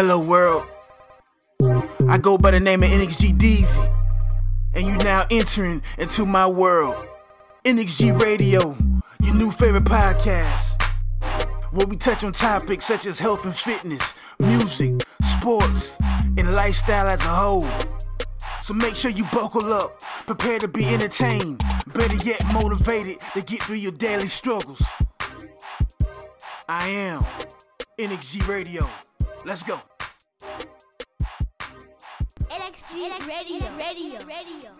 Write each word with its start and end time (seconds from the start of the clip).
Hello 0.00 0.20
world. 0.20 0.64
I 2.08 2.18
go 2.18 2.38
by 2.38 2.52
the 2.52 2.60
name 2.60 2.84
of 2.84 2.88
NXG 2.88 3.32
Deezy. 3.36 3.96
And 4.72 4.86
you 4.86 4.96
now 4.98 5.26
entering 5.28 5.82
into 5.98 6.24
my 6.24 6.46
world. 6.46 7.04
NXG 7.64 8.22
Radio, 8.22 8.76
your 9.20 9.34
new 9.34 9.50
favorite 9.50 9.86
podcast. 9.86 10.80
Where 11.72 11.84
we 11.84 11.96
touch 11.96 12.22
on 12.22 12.32
topics 12.32 12.86
such 12.86 13.06
as 13.06 13.18
health 13.18 13.44
and 13.44 13.52
fitness, 13.52 14.14
music, 14.38 15.02
sports, 15.20 15.96
and 16.36 16.54
lifestyle 16.54 17.08
as 17.08 17.20
a 17.22 17.24
whole. 17.24 17.68
So 18.62 18.74
make 18.74 18.94
sure 18.94 19.10
you 19.10 19.24
buckle 19.32 19.72
up, 19.72 20.00
prepare 20.26 20.60
to 20.60 20.68
be 20.68 20.86
entertained, 20.86 21.60
better 21.92 22.14
yet 22.24 22.40
motivated 22.54 23.18
to 23.34 23.42
get 23.42 23.64
through 23.64 23.82
your 23.82 23.90
daily 23.90 24.28
struggles. 24.28 24.80
I 26.68 26.86
am 26.86 27.24
NXG 27.98 28.46
Radio. 28.46 28.88
Let's 29.48 29.62
go. 29.62 29.78
NXG 32.50 33.26
Radio. 33.26 33.76
Radio. 33.78 34.18
Radio. 34.26 34.70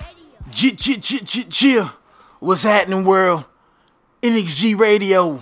J 0.50 0.72
j 0.72 0.96
j 0.96 1.18
j 1.20 1.44
j. 1.48 1.88
What's 2.38 2.64
happening, 2.64 3.06
world? 3.06 3.46
NXG 4.22 4.78
Radio, 4.78 5.40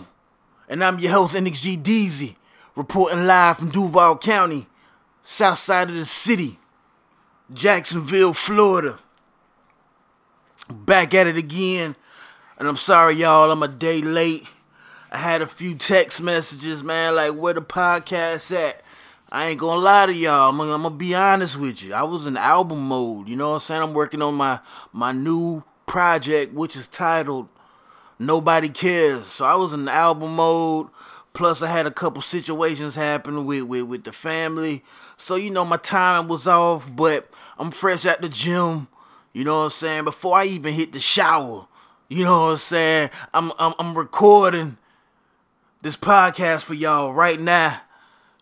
and 0.69 0.85
I'm 0.85 1.01
your 1.01 1.11
host 1.11 1.35
NXG 1.35 1.83
Deezy, 1.83 2.37
reporting 2.77 3.27
live 3.27 3.59
from 3.59 3.71
Duval 3.71 4.19
County, 4.19 4.69
south 5.25 5.59
side 5.59 5.89
of 5.89 5.97
the 5.97 6.05
city, 6.05 6.61
Jacksonville, 7.53 8.33
Florida. 8.33 9.01
Back 10.73 11.15
at 11.15 11.27
it 11.27 11.37
again, 11.37 11.97
and 12.61 12.69
I'm 12.69 12.77
sorry, 12.77 13.17
y'all. 13.17 13.51
I'm 13.51 13.65
a 13.65 13.67
day 13.67 14.01
late. 14.03 14.47
I 15.11 15.17
had 15.17 15.43
a 15.43 15.49
few 15.49 15.75
text 15.75 16.23
messages, 16.23 16.85
man, 16.85 17.17
like 17.17 17.35
where 17.35 17.55
the 17.55 17.63
podcast 17.63 18.55
at. 18.57 18.83
I 19.31 19.49
ain't 19.49 19.59
gonna 19.59 19.81
lie 19.81 20.07
to 20.07 20.15
y'all. 20.15 20.51
I'm, 20.51 20.61
I'm, 20.61 20.83
gonna 20.83 20.91
be 20.91 21.15
honest 21.15 21.59
with 21.59 21.83
you. 21.83 21.95
I 21.95 22.05
was 22.05 22.27
in 22.27 22.37
album 22.37 22.87
mode. 22.87 23.29
You 23.29 23.35
know 23.35 23.49
what 23.49 23.55
I'm 23.55 23.61
saying? 23.61 23.83
I'm 23.83 23.95
working 23.95 24.23
on 24.23 24.35
my 24.35 24.61
my 24.93 25.11
new 25.11 25.65
project, 25.85 26.55
which 26.55 26.77
is 26.77 26.87
titled 26.87 27.49
Nobody 28.21 28.69
Cares. 28.69 29.27
So 29.27 29.45
I 29.45 29.57
was 29.57 29.73
in 29.73 29.89
album 29.89 30.37
mode. 30.37 30.89
Plus, 31.33 31.61
I 31.61 31.67
had 31.69 31.87
a 31.87 31.91
couple 31.91 32.23
situations 32.23 32.95
happen 32.95 33.45
with, 33.45 33.65
with 33.65 33.83
with 33.83 34.05
the 34.05 34.13
family. 34.13 34.85
So 35.17 35.35
you 35.35 35.51
know, 35.51 35.65
my 35.65 35.77
time 35.77 36.29
was 36.29 36.47
off. 36.47 36.89
But 36.95 37.29
I'm 37.59 37.73
fresh 37.73 38.07
at 38.07 38.23
the 38.23 38.29
gym. 38.29 38.87
You 39.33 39.43
know 39.43 39.59
what 39.59 39.65
I'm 39.65 39.71
saying? 39.71 40.05
Before 40.05 40.39
I 40.39 40.45
even 40.45 40.73
hit 40.73 40.93
the 40.93 41.01
shower. 41.01 41.67
You 42.09 42.23
know 42.23 42.43
what 42.43 42.51
I'm 42.53 42.57
saying? 42.59 43.11
I'm 43.35 43.53
I'm, 43.59 43.75
I'm 43.81 43.99
recording 43.99 44.79
this 45.83 45.97
podcast 45.97 46.63
for 46.63 46.75
y'all 46.75 47.13
right 47.13 47.41
now. 47.41 47.81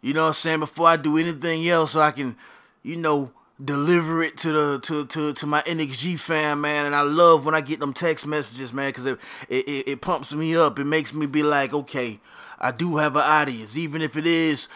You 0.05 0.13
know 0.13 0.25
what 0.25 0.29
I'm 0.29 0.35
saying? 0.35 0.61
Before 0.61 0.87
I 0.87 0.99
do 0.99 1.17
anything 1.17 1.67
else, 1.67 1.93
so 1.93 2.01
I 2.01 2.11
can, 2.11 2.37
you 2.83 2.97
know, 2.97 3.33
deliver 3.63 4.23
it 4.23 4.37
to 4.37 4.53
the 4.53 4.81
to 4.81 5.07
to 5.07 5.33
to 5.33 5.47
my 5.47 5.63
NXG 5.63 6.21
fan, 6.21 6.61
man. 6.61 6.85
And 6.85 6.95
I 6.95 7.01
love 7.01 7.47
when 7.47 7.55
I 7.55 7.63
get 7.63 7.81
them 7.81 7.95
text 7.95 8.27
messages, 8.27 8.71
man, 8.75 8.91
because 8.91 9.07
it, 9.07 9.19
it 9.49 9.89
it 9.89 10.01
pumps 10.03 10.35
me 10.35 10.55
up. 10.55 10.79
It 10.79 10.85
makes 10.85 11.15
me 11.15 11.25
be 11.25 11.43
like, 11.43 11.73
okay, 11.73 12.21
I 12.61 12.71
do 12.71 12.99
have 12.99 13.17
an 13.17 13.23
audience, 13.23 13.79
even 13.79 14.03
if 14.03 14.15
it 14.15 14.27
is 14.27 14.69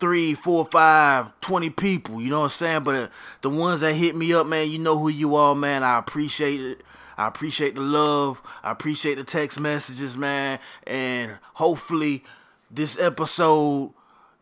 three, 0.00 0.34
four, 0.34 0.64
five, 0.64 1.38
twenty 1.40 1.70
people. 1.70 2.20
You 2.20 2.30
know 2.30 2.40
what 2.40 2.46
I'm 2.46 2.50
saying? 2.50 2.82
But 2.82 2.94
uh, 2.96 3.08
the 3.42 3.50
ones 3.50 3.82
that 3.82 3.94
hit 3.94 4.16
me 4.16 4.32
up, 4.34 4.48
man, 4.48 4.68
you 4.68 4.80
know 4.80 4.98
who 4.98 5.10
you 5.10 5.36
are, 5.36 5.54
man. 5.54 5.84
I 5.84 6.00
appreciate 6.00 6.60
it. 6.60 6.80
I 7.16 7.28
appreciate 7.28 7.76
the 7.76 7.82
love. 7.82 8.42
I 8.64 8.72
appreciate 8.72 9.14
the 9.14 9.22
text 9.22 9.60
messages, 9.60 10.16
man. 10.16 10.58
And 10.88 11.38
hopefully, 11.54 12.24
this 12.68 12.98
episode 12.98 13.94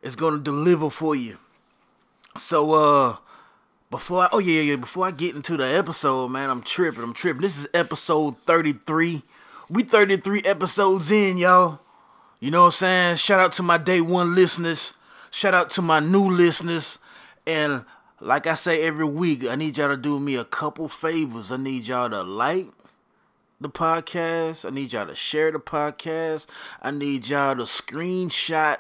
is 0.03 0.17
gonna 0.17 0.39
deliver 0.39 0.91
for 0.91 1.15
you. 1.15 1.39
So, 2.37 2.73
uh, 2.73 3.17
before 3.91 4.23
I, 4.23 4.29
oh 4.33 4.39
yeah, 4.39 4.63
yeah, 4.63 4.77
before 4.77 5.07
I 5.07 5.11
get 5.11 5.35
into 5.35 5.57
the 5.57 5.67
episode, 5.67 6.29
man, 6.29 6.49
I'm 6.49 6.63
tripping. 6.63 7.03
I'm 7.03 7.15
tripping. 7.15 7.43
This 7.43 7.59
is 7.59 7.69
episode 7.75 8.39
33. 8.39 9.23
We 9.69 9.83
33 9.83 10.43
episodes 10.45 11.11
in, 11.11 11.39
y'all. 11.39 11.81
You 12.41 12.51
know 12.51 12.61
what 12.61 12.67
I'm 12.67 12.73
saying? 12.73 13.17
Shout 13.17 13.41
out 13.41 13.53
to 13.53 13.63
my 13.63 13.79
day 13.79 14.01
one 14.01 14.35
listeners. 14.35 14.95
Shout 15.31 15.55
out 15.55 15.71
to 15.71 15.83
my 15.83 16.01
new 16.01 16.29
listeners. 16.29 16.99
And 17.47 17.85
like 18.21 18.47
I 18.47 18.55
say 18.55 18.83
every 18.83 19.05
week, 19.05 19.45
I 19.45 19.57
need 19.57 19.77
y'all 19.77 19.89
to 19.89 19.97
do 19.97 20.19
me 20.19 20.37
a 20.37 20.45
couple 20.45 20.89
favors. 20.89 21.53
I 21.53 21.57
need 21.57 21.87
y'all 21.87 22.11
to 22.11 22.23
like 22.23 22.69
the 23.61 23.69
podcast. 23.69 24.65
I 24.65 24.71
need 24.71 24.93
y'all 24.93 25.07
to 25.07 25.15
share 25.15 25.51
the 25.51 25.61
podcast. 25.61 26.47
I 26.81 26.91
need 26.91 27.29
y'all 27.29 27.57
to 27.57 27.63
screenshot 27.63 28.79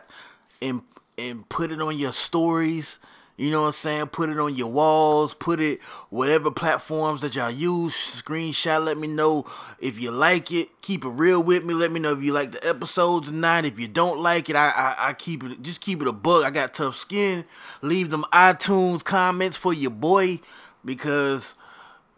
and 0.62 0.82
and 1.28 1.48
put 1.48 1.70
it 1.70 1.80
on 1.80 1.98
your 1.98 2.12
stories. 2.12 2.98
You 3.36 3.50
know 3.50 3.62
what 3.62 3.66
I'm 3.68 3.72
saying? 3.72 4.06
Put 4.08 4.28
it 4.28 4.38
on 4.38 4.54
your 4.54 4.70
walls, 4.70 5.32
put 5.32 5.60
it 5.60 5.80
whatever 6.10 6.50
platforms 6.50 7.22
that 7.22 7.34
y'all 7.34 7.50
use. 7.50 7.94
Screenshot, 7.94 8.84
let 8.84 8.98
me 8.98 9.08
know 9.08 9.46
if 9.78 9.98
you 9.98 10.10
like 10.10 10.52
it. 10.52 10.68
Keep 10.82 11.06
it 11.06 11.08
real 11.08 11.42
with 11.42 11.64
me. 11.64 11.72
Let 11.72 11.90
me 11.90 12.00
know 12.00 12.12
if 12.12 12.22
you 12.22 12.34
like 12.34 12.52
the 12.52 12.68
episodes 12.68 13.30
or 13.30 13.32
not. 13.32 13.64
If 13.64 13.80
you 13.80 13.88
don't 13.88 14.20
like 14.20 14.50
it, 14.50 14.56
I 14.56 14.68
I, 14.68 15.08
I 15.08 15.12
keep 15.14 15.42
it 15.42 15.62
just 15.62 15.80
keep 15.80 16.02
it 16.02 16.06
a 16.06 16.12
bug. 16.12 16.44
I 16.44 16.50
got 16.50 16.74
tough 16.74 16.96
skin. 16.96 17.46
Leave 17.80 18.10
them 18.10 18.26
iTunes 18.30 19.02
comments 19.02 19.56
for 19.56 19.72
your 19.72 19.90
boy 19.90 20.40
because 20.84 21.54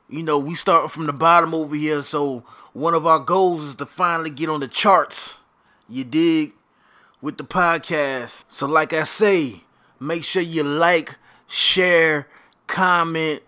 you 0.09 0.25
know 0.25 0.41
we 0.41 0.57
start 0.57 0.91
from 0.91 1.07
the 1.07 1.13
bottom 1.13 1.55
over 1.55 1.77
here. 1.77 2.03
So 2.03 2.45
one 2.73 2.95
of 2.95 3.07
our 3.07 3.21
goals 3.21 3.63
is 3.63 3.75
to 3.77 3.87
finally 3.87 4.31
get 4.31 4.49
on 4.49 4.59
the 4.59 4.67
charts. 4.67 5.39
You 5.89 6.03
dig? 6.03 6.55
With 7.23 7.39
the 7.39 7.45
podcast. 7.45 8.45
So 8.49 8.67
like 8.67 8.93
I 8.93 9.05
say, 9.05 9.63
Make 10.03 10.25
sure 10.25 10.43
you 10.43 10.65
like, 10.65 11.15
share, 11.47 12.27
comment, 12.67 13.41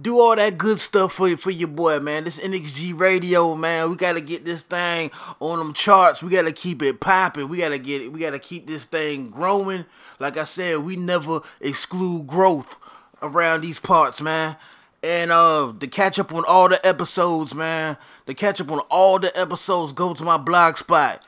do 0.00 0.18
all 0.18 0.34
that 0.34 0.56
good 0.56 0.78
stuff 0.78 1.12
for 1.12 1.28
you, 1.28 1.36
for 1.36 1.50
your 1.50 1.68
boy, 1.68 2.00
man. 2.00 2.24
This 2.24 2.40
NXG 2.40 2.98
Radio, 2.98 3.54
man. 3.54 3.90
We 3.90 3.96
gotta 3.96 4.22
get 4.22 4.46
this 4.46 4.62
thing 4.62 5.10
on 5.38 5.58
them 5.58 5.74
charts. 5.74 6.22
We 6.22 6.30
gotta 6.30 6.50
keep 6.50 6.80
it 6.80 6.98
popping. 6.98 7.50
We 7.50 7.58
gotta 7.58 7.76
get 7.76 8.00
it. 8.00 8.10
We 8.10 8.20
gotta 8.20 8.38
keep 8.38 8.66
this 8.66 8.86
thing 8.86 9.28
growing. 9.28 9.84
Like 10.18 10.38
I 10.38 10.44
said, 10.44 10.78
we 10.78 10.96
never 10.96 11.42
exclude 11.60 12.26
growth 12.26 12.78
around 13.20 13.60
these 13.60 13.78
parts, 13.78 14.22
man. 14.22 14.56
And 15.02 15.30
uh 15.30 15.74
to 15.78 15.86
catch 15.88 16.18
up 16.18 16.32
on 16.32 16.44
all 16.48 16.70
the 16.70 16.84
episodes, 16.86 17.54
man. 17.54 17.98
To 18.24 18.32
catch 18.32 18.62
up 18.62 18.72
on 18.72 18.78
all 18.90 19.18
the 19.18 19.38
episodes, 19.38 19.92
go 19.92 20.14
to 20.14 20.24
my 20.24 20.38
blog 20.38 20.78
spot. 20.78 21.22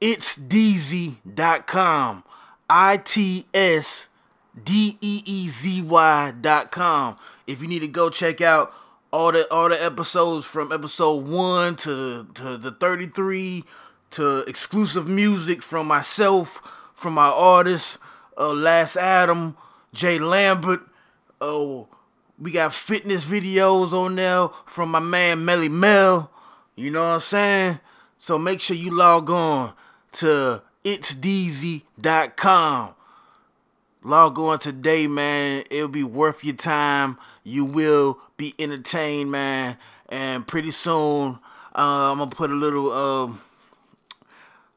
It's 0.00 0.36
Deezy.com. 0.36 2.22
I 2.68 2.96
T 2.98 3.46
S 3.54 4.08
D 4.62 4.98
E 5.00 5.22
E 5.24 5.48
Z 5.48 5.82
Y 5.82 6.32
dot 6.38 6.70
com. 6.70 7.16
If 7.46 7.62
you 7.62 7.68
need 7.68 7.78
to 7.80 7.88
go 7.88 8.10
check 8.10 8.42
out 8.42 8.74
all 9.10 9.32
the 9.32 9.50
all 9.50 9.70
the 9.70 9.82
episodes 9.82 10.46
from 10.46 10.70
episode 10.70 11.26
one 11.26 11.76
to 11.76 12.26
to 12.34 12.58
the 12.58 12.72
thirty 12.72 13.06
three 13.06 13.64
to 14.10 14.40
exclusive 14.40 15.08
music 15.08 15.62
from 15.62 15.86
myself, 15.86 16.60
from 16.94 17.14
my 17.14 17.28
artists, 17.28 17.98
uh, 18.36 18.52
Last 18.52 18.96
Adam, 18.96 19.56
Jay 19.94 20.18
Lambert. 20.18 20.80
Oh, 21.40 21.88
we 22.38 22.50
got 22.50 22.74
fitness 22.74 23.24
videos 23.24 23.94
on 23.94 24.16
there 24.16 24.48
from 24.66 24.90
my 24.90 25.00
man 25.00 25.42
Melly 25.46 25.70
Mel. 25.70 26.30
You 26.74 26.90
know 26.90 27.00
what 27.00 27.14
I'm 27.14 27.20
saying? 27.20 27.80
So 28.18 28.38
make 28.38 28.60
sure 28.60 28.76
you 28.76 28.90
log 28.90 29.30
on 29.30 29.72
to 30.16 30.62
itsdeezy.com. 30.84 31.82
Log 34.02 34.38
on 34.38 34.58
today, 34.60 35.06
man. 35.08 35.64
It'll 35.70 35.88
be 35.88 36.04
worth 36.04 36.44
your 36.44 36.54
time. 36.54 37.18
You 37.42 37.64
will 37.64 38.18
be 38.36 38.54
entertained, 38.58 39.32
man. 39.32 39.76
And 40.08 40.46
pretty 40.46 40.70
soon, 40.70 41.40
uh, 41.74 42.12
I'm 42.12 42.18
gonna 42.18 42.30
put 42.30 42.50
a 42.50 42.54
little, 42.54 42.92
uh, 42.92 43.32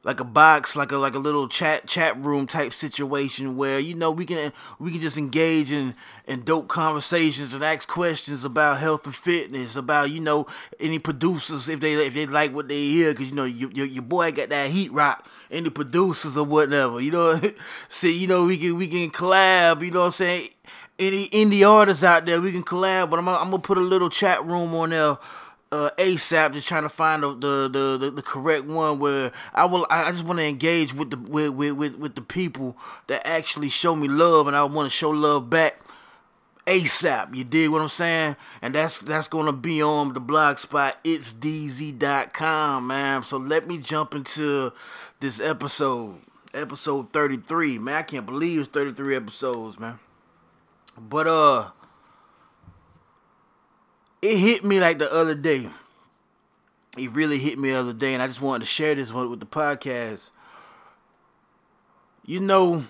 like 0.02 0.20
a 0.20 0.24
box, 0.24 0.74
like 0.76 0.92
a 0.92 0.96
like 0.96 1.14
a 1.14 1.18
little 1.18 1.48
chat 1.48 1.86
chat 1.86 2.16
room 2.16 2.46
type 2.46 2.72
situation 2.72 3.56
where 3.56 3.78
you 3.78 3.94
know 3.94 4.10
we 4.10 4.24
can 4.24 4.52
we 4.78 4.90
can 4.90 5.00
just 5.00 5.18
engage 5.18 5.70
in 5.70 5.94
in 6.26 6.42
dope 6.42 6.68
conversations 6.68 7.54
and 7.54 7.62
ask 7.62 7.88
questions 7.88 8.44
about 8.44 8.78
health 8.78 9.04
and 9.06 9.14
fitness, 9.14 9.76
about 9.76 10.10
you 10.10 10.20
know 10.20 10.46
any 10.78 10.98
producers 10.98 11.68
if 11.68 11.80
they 11.80 11.94
if 12.06 12.14
they 12.14 12.26
like 12.26 12.54
what 12.54 12.68
they 12.68 12.82
hear, 12.82 13.12
because 13.12 13.28
you 13.28 13.34
know 13.34 13.44
your, 13.44 13.70
your 13.70 13.86
your 13.86 14.02
boy 14.02 14.32
got 14.32 14.48
that 14.48 14.70
heat 14.70 14.90
rock 14.92 15.26
any 15.50 15.70
producers 15.70 16.36
or 16.36 16.44
whatever. 16.44 17.00
You 17.00 17.10
know, 17.10 17.40
see, 17.88 18.16
you 18.16 18.26
know, 18.26 18.44
we 18.44 18.56
can 18.56 18.76
we 18.76 18.86
can 18.86 19.10
collab. 19.10 19.84
You 19.84 19.90
know 19.90 20.00
what 20.00 20.06
I'm 20.06 20.12
saying? 20.12 20.50
Any 20.98 21.28
indie 21.28 21.68
artists 21.68 22.04
out 22.04 22.26
there, 22.26 22.40
we 22.40 22.52
can 22.52 22.62
collab. 22.62 23.10
But 23.10 23.18
I'm 23.18 23.28
I'm 23.28 23.50
gonna 23.50 23.58
put 23.58 23.78
a 23.78 23.82
little 23.82 24.10
chat 24.10 24.44
room 24.44 24.74
on 24.74 24.90
there. 24.90 25.18
Uh, 25.72 25.90
ASAP, 25.98 26.52
just 26.52 26.66
trying 26.66 26.82
to 26.82 26.88
find 26.88 27.22
the, 27.22 27.32
the 27.32 27.98
the, 27.98 28.10
the 28.10 28.22
correct 28.22 28.64
one 28.64 28.98
where 28.98 29.30
I 29.54 29.66
will. 29.66 29.86
I 29.88 30.10
just 30.10 30.24
want 30.24 30.40
to 30.40 30.44
engage 30.44 30.92
with 30.92 31.10
the 31.12 31.16
with, 31.16 31.50
with, 31.50 31.96
with, 31.96 32.14
the 32.16 32.22
people 32.22 32.76
that 33.06 33.24
actually 33.24 33.68
show 33.68 33.94
me 33.94 34.08
love, 34.08 34.48
and 34.48 34.56
I 34.56 34.64
want 34.64 34.90
to 34.90 34.90
show 34.90 35.10
love 35.10 35.48
back 35.48 35.78
ASAP. 36.66 37.34
You 37.34 37.44
dig 37.44 37.70
what 37.70 37.82
I'm 37.82 37.88
saying? 37.88 38.36
And 38.62 38.74
that's 38.74 39.00
that's 39.00 39.28
gonna 39.28 39.52
be 39.52 39.82
on 39.82 40.12
the 40.12 40.20
blog 40.20 40.58
spot. 40.58 40.98
It's 41.04 41.34
Deezy.com, 41.34 42.86
man. 42.86 43.22
So 43.24 43.36
let 43.36 43.66
me 43.66 43.78
jump 43.78 44.14
into 44.14 44.72
this 45.20 45.40
episode. 45.40 46.16
episode 46.54 47.12
33. 47.12 47.78
Man, 47.78 47.96
I 47.96 48.02
can't 48.02 48.26
believe 48.26 48.60
it's 48.60 48.68
33 48.68 49.16
episodes, 49.16 49.80
man. 49.80 49.98
But 50.98 51.26
uh 51.26 51.70
it 54.22 54.36
hit 54.36 54.64
me 54.64 54.80
like 54.80 54.98
the 54.98 55.12
other 55.12 55.34
day. 55.34 55.68
It 56.96 57.12
really 57.12 57.38
hit 57.38 57.58
me 57.58 57.70
the 57.70 57.78
other 57.78 57.92
day, 57.92 58.14
and 58.14 58.22
I 58.22 58.26
just 58.26 58.42
wanted 58.42 58.60
to 58.60 58.66
share 58.66 58.94
this 58.94 59.12
one 59.12 59.30
with 59.30 59.40
the 59.40 59.46
podcast. 59.46 60.30
You 62.26 62.40
know, 62.40 62.84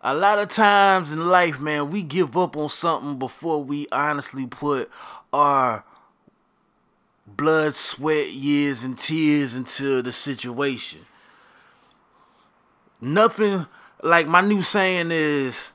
a 0.00 0.14
lot 0.14 0.38
of 0.38 0.48
times 0.48 1.12
in 1.12 1.28
life, 1.28 1.60
man, 1.60 1.90
we 1.90 2.02
give 2.02 2.36
up 2.36 2.56
on 2.56 2.68
something 2.68 3.18
before 3.18 3.62
we 3.62 3.86
honestly 3.90 4.46
put 4.46 4.90
our 5.32 5.84
blood, 7.26 7.74
sweat, 7.74 8.30
years, 8.30 8.82
and 8.82 8.96
tears 8.96 9.54
into 9.54 10.00
the 10.00 10.12
situation. 10.12 11.00
Nothing 13.00 13.66
like 14.02 14.26
my 14.26 14.40
new 14.40 14.62
saying 14.62 15.10
is 15.10 15.72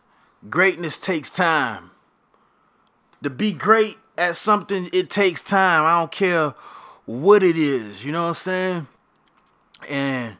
greatness 0.49 0.99
takes 0.99 1.29
time. 1.29 1.91
To 3.21 3.29
be 3.29 3.53
great 3.53 3.97
at 4.17 4.35
something, 4.35 4.89
it 4.93 5.09
takes 5.09 5.41
time. 5.41 5.85
I 5.85 5.99
don't 5.99 6.11
care 6.11 6.53
what 7.05 7.43
it 7.43 7.57
is, 7.57 8.05
you 8.05 8.11
know 8.11 8.23
what 8.23 8.27
I'm 8.29 8.33
saying? 8.35 8.87
And 9.89 10.37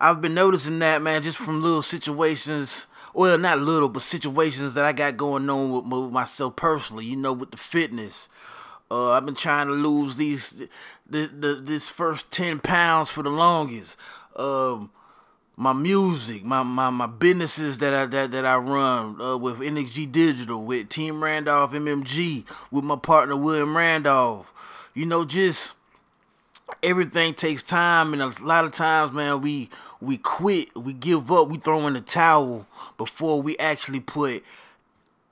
I've 0.00 0.20
been 0.20 0.34
noticing 0.34 0.78
that, 0.80 1.02
man, 1.02 1.22
just 1.22 1.38
from 1.38 1.62
little 1.62 1.82
situations. 1.82 2.86
Well, 3.14 3.38
not 3.38 3.60
little, 3.60 3.88
but 3.88 4.02
situations 4.02 4.74
that 4.74 4.84
I 4.84 4.92
got 4.92 5.16
going 5.16 5.48
on 5.48 5.88
with, 5.88 6.12
myself 6.12 6.56
personally. 6.56 7.04
You 7.04 7.16
know, 7.16 7.32
with 7.32 7.52
the 7.52 7.56
fitness. 7.56 8.28
Uh, 8.90 9.12
I've 9.12 9.24
been 9.24 9.34
trying 9.34 9.68
to 9.68 9.72
lose 9.72 10.16
these, 10.16 10.62
the, 11.08 11.26
the 11.26 11.54
this 11.54 11.88
first 11.88 12.30
ten 12.30 12.58
pounds 12.58 13.10
for 13.10 13.22
the 13.22 13.30
longest. 13.30 13.96
Um, 14.36 14.90
my 15.56 15.72
music, 15.72 16.44
my, 16.44 16.62
my, 16.62 16.90
my 16.90 17.06
businesses 17.06 17.78
that 17.78 17.94
I 17.94 18.06
that, 18.06 18.30
that 18.32 18.44
I 18.44 18.56
run 18.56 19.20
uh, 19.20 19.36
with 19.36 19.58
NXG 19.58 20.10
Digital, 20.10 20.64
with 20.64 20.88
Team 20.88 21.22
Randolph 21.22 21.72
MMG, 21.72 22.44
with 22.70 22.84
my 22.84 22.96
partner 22.96 23.36
William 23.36 23.76
Randolph. 23.76 24.52
You 24.94 25.06
know, 25.06 25.24
just 25.24 25.74
everything 26.82 27.34
takes 27.34 27.62
time, 27.62 28.12
and 28.12 28.22
a 28.22 28.32
lot 28.42 28.64
of 28.64 28.72
times, 28.72 29.12
man, 29.12 29.40
we 29.40 29.70
we 30.00 30.16
quit, 30.18 30.76
we 30.76 30.92
give 30.92 31.30
up, 31.30 31.48
we 31.48 31.58
throw 31.58 31.86
in 31.86 31.94
the 31.94 32.00
towel 32.00 32.66
before 32.98 33.40
we 33.40 33.56
actually 33.58 34.00
put 34.00 34.42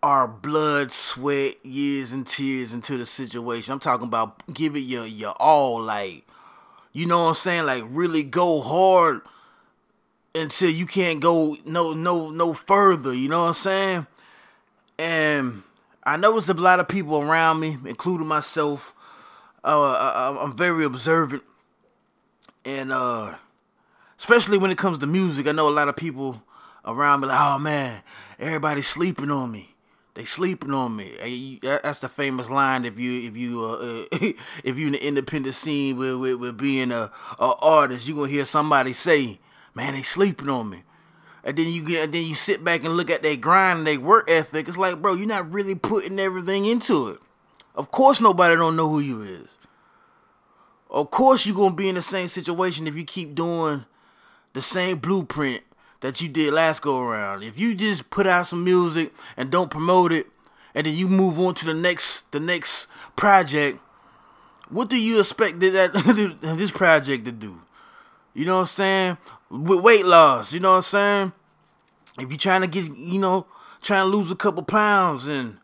our 0.02 0.26
blood, 0.26 0.90
sweat, 0.90 1.64
years, 1.64 2.12
and 2.12 2.26
tears 2.26 2.72
into 2.72 2.96
the 2.96 3.06
situation. 3.06 3.72
I'm 3.72 3.80
talking 3.80 4.06
about 4.06 4.42
give 4.52 4.76
it 4.76 4.80
your 4.80 5.04
your 5.06 5.32
all, 5.40 5.80
like 5.82 6.24
you 6.92 7.06
know 7.06 7.24
what 7.24 7.28
I'm 7.30 7.34
saying, 7.34 7.66
like 7.66 7.82
really 7.88 8.22
go 8.22 8.60
hard 8.60 9.22
until 10.34 10.70
you 10.70 10.86
can't 10.86 11.20
go 11.20 11.56
no 11.64 11.92
no 11.92 12.30
no 12.30 12.54
further. 12.54 13.14
You 13.14 13.28
know 13.28 13.42
what 13.42 13.48
I'm 13.48 13.54
saying? 13.54 14.06
And 14.98 15.62
I 16.04 16.16
noticed 16.16 16.48
a 16.48 16.54
lot 16.54 16.80
of 16.80 16.88
people 16.88 17.20
around 17.20 17.60
me, 17.60 17.78
including 17.84 18.26
myself. 18.26 18.94
Uh, 19.64 19.92
I, 19.92 20.42
I'm 20.42 20.56
very 20.56 20.84
observant, 20.84 21.44
and 22.64 22.92
uh, 22.92 23.34
especially 24.18 24.58
when 24.58 24.70
it 24.70 24.78
comes 24.78 24.98
to 24.98 25.06
music, 25.06 25.46
I 25.46 25.52
know 25.52 25.68
a 25.68 25.70
lot 25.70 25.88
of 25.88 25.96
people 25.96 26.42
around 26.84 27.20
me 27.20 27.28
like, 27.28 27.38
"Oh 27.40 27.58
man, 27.58 28.02
everybody's 28.38 28.88
sleeping 28.88 29.30
on 29.30 29.52
me." 29.52 29.72
They 30.14 30.24
sleeping 30.26 30.74
on 30.74 30.94
me. 30.94 31.58
That's 31.62 32.00
the 32.00 32.08
famous 32.08 32.50
line. 32.50 32.84
If 32.84 32.98
you 32.98 33.28
if 33.28 33.36
you 33.36 33.64
uh, 33.64 34.04
if 34.64 34.78
you 34.78 34.88
in 34.88 34.92
the 34.92 35.06
independent 35.06 35.54
scene 35.54 35.96
with 35.96 36.16
with, 36.16 36.34
with 36.34 36.58
being 36.58 36.92
a, 36.92 37.10
a 37.38 37.54
artist, 37.60 38.06
you 38.06 38.14
gonna 38.14 38.28
hear 38.28 38.44
somebody 38.44 38.92
say, 38.92 39.38
man, 39.74 39.94
they 39.94 40.02
sleeping 40.02 40.48
on 40.48 40.70
me. 40.70 40.82
And 41.44 41.56
then 41.56 41.66
you 41.68 41.84
get, 41.84 42.04
and 42.04 42.14
then 42.14 42.24
you 42.24 42.34
sit 42.34 42.62
back 42.62 42.84
and 42.84 42.96
look 42.96 43.10
at 43.10 43.22
their 43.22 43.36
grind 43.36 43.78
and 43.78 43.86
their 43.86 44.00
work 44.00 44.30
ethic. 44.30 44.68
It's 44.68 44.76
like, 44.76 45.02
bro, 45.02 45.14
you're 45.14 45.26
not 45.26 45.52
really 45.52 45.74
putting 45.74 46.20
everything 46.20 46.66
into 46.66 47.08
it. 47.08 47.18
Of 47.74 47.90
course, 47.90 48.20
nobody 48.20 48.54
don't 48.54 48.76
know 48.76 48.88
who 48.88 49.00
you 49.00 49.22
is. 49.22 49.58
Of 50.90 51.10
course, 51.10 51.46
you're 51.46 51.56
gonna 51.56 51.74
be 51.74 51.88
in 51.88 51.94
the 51.94 52.02
same 52.02 52.28
situation 52.28 52.86
if 52.86 52.94
you 52.94 53.04
keep 53.04 53.34
doing 53.34 53.86
the 54.52 54.60
same 54.60 54.98
blueprint 54.98 55.62
that 56.00 56.20
you 56.20 56.28
did 56.28 56.52
last 56.52 56.82
go 56.82 57.00
around. 57.00 57.42
If 57.42 57.58
you 57.58 57.74
just 57.74 58.10
put 58.10 58.26
out 58.26 58.46
some 58.46 58.62
music 58.62 59.12
and 59.36 59.50
don't 59.50 59.70
promote 59.70 60.12
it, 60.12 60.26
and 60.74 60.86
then 60.86 60.94
you 60.94 61.08
move 61.08 61.38
on 61.38 61.54
to 61.54 61.64
the 61.64 61.74
next 61.74 62.30
the 62.32 62.40
next 62.40 62.88
project, 63.16 63.78
what 64.68 64.88
do 64.88 64.96
you 64.96 65.18
expect 65.18 65.60
that 65.60 65.92
this 66.58 66.70
project 66.70 67.24
to 67.24 67.32
do? 67.32 67.62
You 68.34 68.46
know 68.46 68.56
what 68.56 68.60
I'm 68.60 68.66
saying? 68.66 69.18
With 69.52 69.80
weight 69.80 70.06
loss, 70.06 70.54
you 70.54 70.60
know 70.60 70.70
what 70.70 70.76
I'm 70.76 70.82
saying? 70.82 71.32
If 72.18 72.30
you're 72.30 72.38
trying 72.38 72.62
to 72.62 72.66
get, 72.66 72.84
you 72.96 73.18
know, 73.18 73.46
trying 73.82 74.10
to 74.10 74.16
lose 74.16 74.32
a 74.32 74.36
couple 74.36 74.62
pounds 74.62 75.26
and 75.26 75.58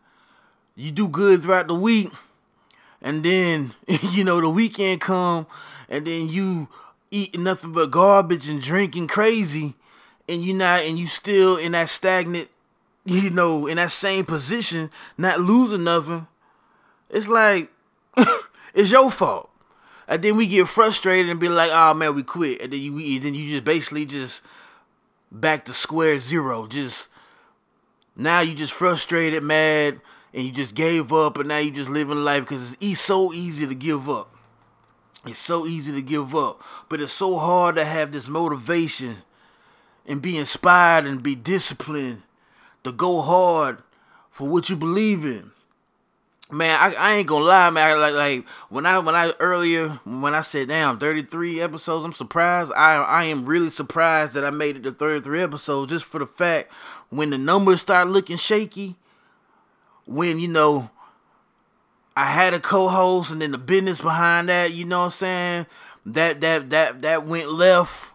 you 0.75 0.91
do 0.91 1.07
good 1.07 1.41
throughout 1.41 1.67
the 1.67 1.73
week, 1.73 2.11
and 3.01 3.23
then, 3.23 3.73
you 4.11 4.23
know, 4.23 4.41
the 4.41 4.49
weekend 4.49 5.01
come 5.01 5.47
and 5.89 6.05
then 6.05 6.29
you 6.29 6.67
eat 7.09 7.37
nothing 7.39 7.71
but 7.71 7.89
garbage 7.89 8.47
and 8.47 8.61
drinking 8.61 9.07
crazy 9.07 9.73
and 10.27 10.43
you 10.43 10.53
not 10.53 10.83
and 10.83 10.99
you 10.99 11.07
still 11.07 11.57
in 11.57 11.71
that 11.71 11.89
stagnant, 11.89 12.49
you 13.05 13.31
know, 13.31 13.65
in 13.65 13.77
that 13.77 13.91
same 13.91 14.25
position, 14.25 14.91
not 15.17 15.39
losing 15.39 15.83
nothing, 15.83 16.27
it's 17.09 17.27
like 17.27 17.71
it's 18.73 18.91
your 18.91 19.09
fault. 19.09 19.48
And 20.09 20.23
then 20.23 20.35
we 20.35 20.47
get 20.47 20.67
frustrated 20.67 21.29
and 21.29 21.39
be 21.39 21.49
like, 21.49 21.69
"Oh 21.71 21.93
man, 21.93 22.15
we 22.15 22.23
quit." 22.23 22.61
And 22.61 22.73
then 22.73 22.81
you, 22.81 22.97
and 22.97 23.23
then 23.23 23.35
you 23.35 23.51
just 23.51 23.63
basically 23.63 24.05
just 24.05 24.41
back 25.31 25.65
to 25.65 25.73
square 25.73 26.17
zero. 26.17 26.65
Just 26.65 27.09
now 28.15 28.39
you 28.39 28.55
just 28.55 28.73
frustrated, 28.73 29.43
mad, 29.43 30.01
and 30.33 30.43
you 30.43 30.51
just 30.51 30.73
gave 30.73 31.13
up, 31.13 31.37
and 31.37 31.47
now 31.47 31.59
you 31.59 31.69
just 31.69 31.91
living 31.91 32.23
life 32.23 32.43
because 32.43 32.75
it's 32.81 32.99
so 32.99 33.31
easy 33.31 33.67
to 33.67 33.75
give 33.75 34.09
up. 34.09 34.35
It's 35.25 35.37
so 35.37 35.67
easy 35.67 35.91
to 35.91 36.01
give 36.01 36.35
up, 36.35 36.63
but 36.89 36.99
it's 36.99 37.13
so 37.13 37.37
hard 37.37 37.75
to 37.75 37.85
have 37.85 38.11
this 38.11 38.27
motivation 38.27 39.17
and 40.07 40.23
be 40.23 40.39
inspired 40.39 41.05
and 41.05 41.21
be 41.21 41.35
disciplined 41.35 42.23
to 42.83 42.91
go 42.91 43.21
hard 43.21 43.83
for 44.31 44.47
what 44.47 44.69
you 44.69 44.75
believe 44.75 45.23
in 45.23 45.51
man, 46.51 46.79
I, 46.79 46.93
I 46.95 47.15
ain't 47.15 47.27
gonna 47.27 47.45
lie, 47.45 47.69
man. 47.69 47.99
Like 47.99 48.13
like 48.13 48.47
when 48.69 48.85
I 48.85 48.99
when 48.99 49.15
I 49.15 49.33
earlier 49.39 49.89
when 50.05 50.33
I 50.33 50.41
said 50.41 50.67
damn 50.67 50.97
33 50.97 51.61
episodes, 51.61 52.05
I'm 52.05 52.13
surprised. 52.13 52.71
I 52.75 52.95
I 52.95 53.23
am 53.25 53.45
really 53.45 53.69
surprised 53.69 54.33
that 54.33 54.45
I 54.45 54.49
made 54.49 54.77
it 54.77 54.83
to 54.83 54.91
33 54.91 55.41
episodes 55.41 55.91
just 55.91 56.05
for 56.05 56.19
the 56.19 56.27
fact 56.27 56.71
when 57.09 57.29
the 57.29 57.37
numbers 57.37 57.81
start 57.81 58.07
looking 58.07 58.37
shaky, 58.37 58.95
when 60.05 60.39
you 60.39 60.47
know 60.47 60.89
I 62.15 62.25
had 62.25 62.53
a 62.53 62.59
co-host 62.59 63.31
and 63.31 63.41
then 63.41 63.51
the 63.51 63.57
business 63.57 64.01
behind 64.01 64.49
that, 64.49 64.71
you 64.71 64.85
know 64.85 64.99
what 64.99 65.05
I'm 65.05 65.11
saying? 65.11 65.65
That 66.05 66.41
that 66.41 66.69
that 66.71 67.01
that 67.01 67.25
went 67.25 67.51
left 67.51 68.11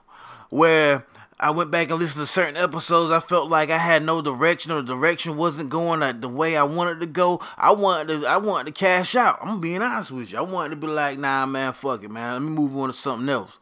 where 0.50 1.06
I 1.38 1.50
went 1.50 1.70
back 1.70 1.90
and 1.90 1.98
listened 1.98 2.26
to 2.26 2.32
certain 2.32 2.56
episodes. 2.56 3.10
I 3.10 3.20
felt 3.20 3.50
like 3.50 3.68
I 3.68 3.78
had 3.78 4.04
no 4.04 4.22
direction, 4.22 4.70
or 4.70 4.82
direction 4.82 5.36
wasn't 5.36 5.68
going 5.68 6.02
uh, 6.02 6.12
the 6.12 6.28
way 6.28 6.56
I 6.56 6.62
wanted 6.62 7.00
to 7.00 7.06
go. 7.06 7.40
I 7.58 7.72
wanted 7.72 8.20
to, 8.20 8.26
I 8.28 8.36
wanted 8.36 8.72
to 8.72 8.78
cash 8.78 9.16
out. 9.16 9.38
I'm 9.42 9.60
being 9.60 9.82
honest 9.82 10.12
with 10.12 10.30
you. 10.30 10.38
I 10.38 10.42
wanted 10.42 10.70
to 10.70 10.76
be 10.76 10.86
like, 10.86 11.18
nah, 11.18 11.44
man, 11.46 11.72
fuck 11.72 12.04
it, 12.04 12.10
man. 12.10 12.34
Let 12.34 12.42
me 12.42 12.50
move 12.50 12.76
on 12.76 12.88
to 12.88 12.94
something 12.94 13.28
else. 13.28 13.58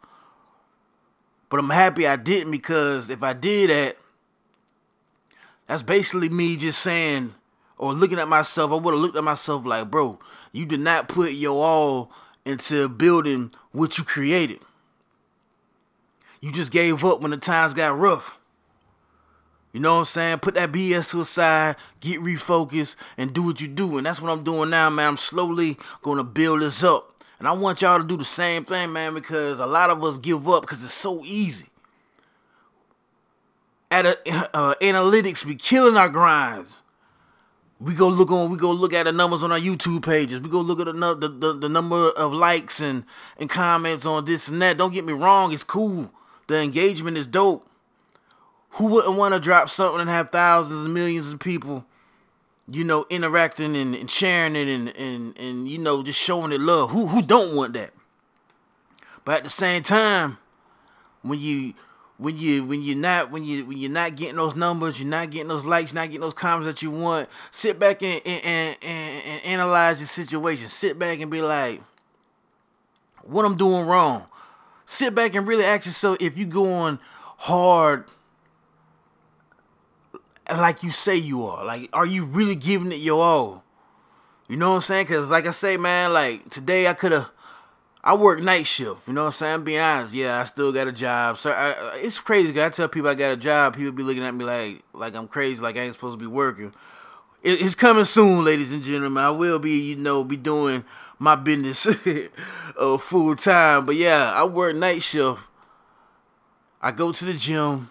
But 1.48 1.60
I'm 1.60 1.70
happy 1.70 2.06
I 2.06 2.16
didn't 2.16 2.50
because 2.50 3.08
if 3.08 3.22
I 3.22 3.32
did 3.32 3.70
that, 3.70 3.96
that's 5.66 5.82
basically 5.82 6.28
me 6.28 6.56
just 6.56 6.80
saying 6.80 7.34
or 7.78 7.94
looking 7.94 8.18
at 8.18 8.28
myself. 8.28 8.70
I 8.70 8.76
would 8.76 8.92
have 8.94 9.00
looked 9.00 9.16
at 9.16 9.24
myself 9.24 9.64
like, 9.64 9.90
bro, 9.90 10.18
you 10.52 10.66
did 10.66 10.80
not 10.80 11.08
put 11.08 11.32
your 11.32 11.64
all 11.64 12.10
into 12.44 12.88
building 12.88 13.50
what 13.70 13.98
you 13.98 14.04
created. 14.04 14.60
You 16.42 16.50
just 16.52 16.72
gave 16.72 17.04
up 17.04 17.20
when 17.20 17.30
the 17.30 17.37
times 17.37 17.72
got 17.72 17.96
rough. 17.96 18.38
You 19.72 19.80
know 19.80 19.94
what 19.94 20.00
I'm 20.00 20.04
saying? 20.06 20.38
Put 20.40 20.54
that 20.56 20.72
BS 20.72 21.11
to 21.12 21.18
the 21.18 21.25
side, 21.25 21.76
get 22.00 22.20
refocused, 22.20 22.96
and 23.16 23.32
do 23.32 23.44
what 23.44 23.61
you 23.61 23.68
do. 23.68 23.96
And 23.96 24.04
that's 24.04 24.20
what 24.20 24.30
I'm 24.30 24.44
doing 24.44 24.68
now, 24.68 24.90
man. 24.90 25.08
I'm 25.08 25.16
slowly 25.16 25.78
gonna 26.02 26.25
build 26.25 26.61
this 26.61 26.82
up. 26.82 27.08
And 27.38 27.49
I 27.49 27.52
want 27.52 27.80
y'all 27.80 27.99
to 27.99 28.04
do 28.04 28.16
the 28.16 28.25
same 28.25 28.64
thing, 28.64 28.92
man, 28.92 29.14
because 29.14 29.61
a 29.61 29.66
lot 29.66 29.88
of 29.90 30.04
us 30.04 30.18
give 30.18 30.46
up 30.49 30.62
because 30.62 30.84
it's 30.84 30.92
so 30.92 31.25
easy. 31.25 31.68
At 33.90 34.04
a, 34.04 34.18
uh, 34.54 34.75
analytics 34.82 35.46
be 35.46 35.54
killing 35.54 35.96
our 35.96 36.08
grinds. 36.08 36.80
We 37.80 37.94
go 37.94 38.08
look 38.08 38.30
on. 38.30 38.50
We 38.50 38.58
go 38.58 38.70
look 38.72 38.92
at 38.92 39.04
the 39.04 39.12
numbers 39.12 39.42
on 39.42 39.52
our 39.52 39.58
YouTube 39.58 40.04
pages. 40.04 40.40
We 40.40 40.50
go 40.50 40.61
look 40.61 40.80
at 40.80 40.87
the 40.87 40.92
the, 40.92 41.28
the, 41.28 41.52
the 41.54 41.68
number 41.68 42.11
of 42.11 42.32
likes 42.32 42.80
and 42.80 43.04
and 43.38 43.49
comments 43.49 44.04
on 44.04 44.25
this 44.25 44.49
and 44.49 44.61
that. 44.61 44.76
Don't 44.76 44.92
get 44.92 45.04
me 45.04 45.12
wrong, 45.12 45.52
it's 45.52 45.64
cool. 45.64 46.12
The 46.52 46.61
engagement 46.61 47.16
is 47.16 47.26
dope. 47.26 47.66
Who 48.73 48.88
wouldn't 48.88 49.16
want 49.16 49.32
to 49.32 49.40
drop 49.40 49.71
something 49.71 50.02
and 50.02 50.11
have 50.11 50.30
thousands 50.30 50.85
and 50.85 50.92
millions 50.92 51.32
of 51.32 51.40
people, 51.40 51.87
you 52.71 52.85
know, 52.85 53.06
interacting 53.09 53.75
and, 53.75 53.94
and 53.94 54.11
sharing 54.11 54.54
it 54.54 54.68
and, 54.68 54.94
and 54.94 55.38
and 55.38 55.66
you 55.66 55.78
know 55.78 56.02
just 56.02 56.21
showing 56.21 56.52
it 56.52 56.61
love? 56.61 56.90
Who 56.90 57.06
who 57.06 57.23
don't 57.23 57.56
want 57.56 57.73
that? 57.73 57.94
But 59.25 59.37
at 59.37 59.44
the 59.44 59.50
same 59.50 59.82
time, 59.82 60.37
when 61.23 61.40
you 61.40 61.73
when 62.18 62.37
you 62.37 62.66
when 62.66 62.82
you're 62.82 62.99
not 62.99 63.30
when 63.30 63.47
you 63.47 63.64
when 63.64 63.78
you're 63.78 63.90
not 63.90 64.14
getting 64.14 64.37
those 64.37 64.54
numbers, 64.54 65.00
you're 65.00 65.09
not 65.09 65.30
getting 65.30 65.49
those 65.49 65.64
likes, 65.64 65.94
not 65.94 66.09
getting 66.09 66.21
those 66.21 66.35
comments 66.35 66.66
that 66.66 66.82
you 66.82 66.90
want, 66.90 67.30
sit 67.50 67.78
back 67.78 68.02
and 68.02 68.21
and, 68.26 68.76
and, 68.82 69.25
and, 69.25 69.44
analyze 69.47 70.00
your 70.00 70.06
situation. 70.06 70.68
Sit 70.68 70.99
back 70.99 71.18
and 71.21 71.30
be 71.30 71.40
like, 71.40 71.80
what 73.23 73.47
I'm 73.47 73.56
doing 73.56 73.87
wrong. 73.87 74.26
Sit 74.92 75.14
back 75.14 75.34
and 75.34 75.46
really 75.46 75.64
ask 75.64 75.87
yourself 75.87 76.18
if 76.20 76.37
you 76.37 76.44
going 76.44 76.99
hard 77.38 78.04
like 80.50 80.82
you 80.82 80.90
say 80.90 81.16
you 81.16 81.46
are. 81.46 81.64
Like, 81.64 81.88
are 81.94 82.04
you 82.04 82.26
really 82.26 82.54
giving 82.54 82.92
it 82.92 82.96
your 82.99 83.22
all? 83.22 83.64
You 84.50 84.58
know 84.58 84.68
what 84.68 84.75
I'm 84.76 84.80
saying? 84.82 85.06
Cause 85.06 85.28
like 85.28 85.46
I 85.46 85.52
say, 85.52 85.78
man, 85.78 86.12
like 86.12 86.50
today 86.50 86.88
I 86.88 86.92
could 86.92 87.12
have 87.12 87.30
I 88.04 88.14
work 88.14 88.42
night 88.42 88.66
shift. 88.66 89.08
You 89.08 89.14
know 89.14 89.22
what 89.22 89.28
I'm 89.28 89.32
saying? 89.32 89.54
I'm 89.54 89.64
being 89.64 89.80
honest. 89.80 90.12
Yeah, 90.12 90.38
I 90.38 90.44
still 90.44 90.70
got 90.72 90.88
a 90.88 90.92
job. 90.92 91.38
So 91.38 91.52
I, 91.52 91.96
it's 91.96 92.18
crazy. 92.18 92.62
I 92.62 92.68
tell 92.68 92.87
people 92.87 93.08
I 93.08 93.14
got 93.14 93.32
a 93.32 93.37
job. 93.38 93.75
People 93.75 93.92
be 93.92 94.02
looking 94.02 94.25
at 94.25 94.34
me 94.34 94.44
like 94.44 94.82
like 94.92 95.16
I'm 95.16 95.26
crazy. 95.26 95.62
Like 95.62 95.78
I 95.78 95.80
ain't 95.80 95.94
supposed 95.94 96.18
to 96.18 96.22
be 96.22 96.30
working. 96.30 96.75
It, 97.42 97.61
it's 97.61 97.75
coming 97.75 98.04
soon, 98.04 98.44
ladies 98.44 98.72
and 98.72 98.82
gentlemen. 98.82 99.22
I 99.22 99.30
will 99.30 99.58
be, 99.58 99.72
you 99.72 99.96
know, 99.96 100.25
be 100.25 100.37
doing 100.37 100.84
my 101.18 101.34
business 101.34 101.87
uh, 102.78 102.99
full 102.99 103.37
time. 103.37 103.84
But 103.84 103.96
yeah, 103.96 104.32
I 104.34 104.44
work 104.44 104.76
night 104.76 105.02
shift. 105.02 105.40
I 106.80 106.90
go 106.90 107.12
to 107.12 107.25
the 107.25 107.34
gym. 107.34 107.90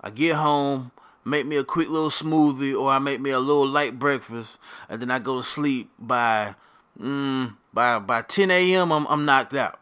I 0.00 0.10
get 0.10 0.36
home, 0.36 0.90
make 1.24 1.46
me 1.46 1.56
a 1.56 1.64
quick 1.64 1.88
little 1.88 2.10
smoothie, 2.10 2.78
or 2.78 2.90
I 2.90 2.98
make 2.98 3.20
me 3.20 3.30
a 3.30 3.38
little 3.38 3.66
light 3.66 3.98
breakfast, 3.98 4.58
and 4.88 5.00
then 5.00 5.10
I 5.10 5.18
go 5.18 5.36
to 5.38 5.42
sleep 5.42 5.90
by. 5.98 6.54
Mm, 7.00 7.56
by 7.72 7.98
by 7.98 8.22
10 8.22 8.50
a.m. 8.52 8.92
I'm 8.92 9.06
I'm 9.08 9.24
knocked 9.24 9.54
out. 9.54 9.80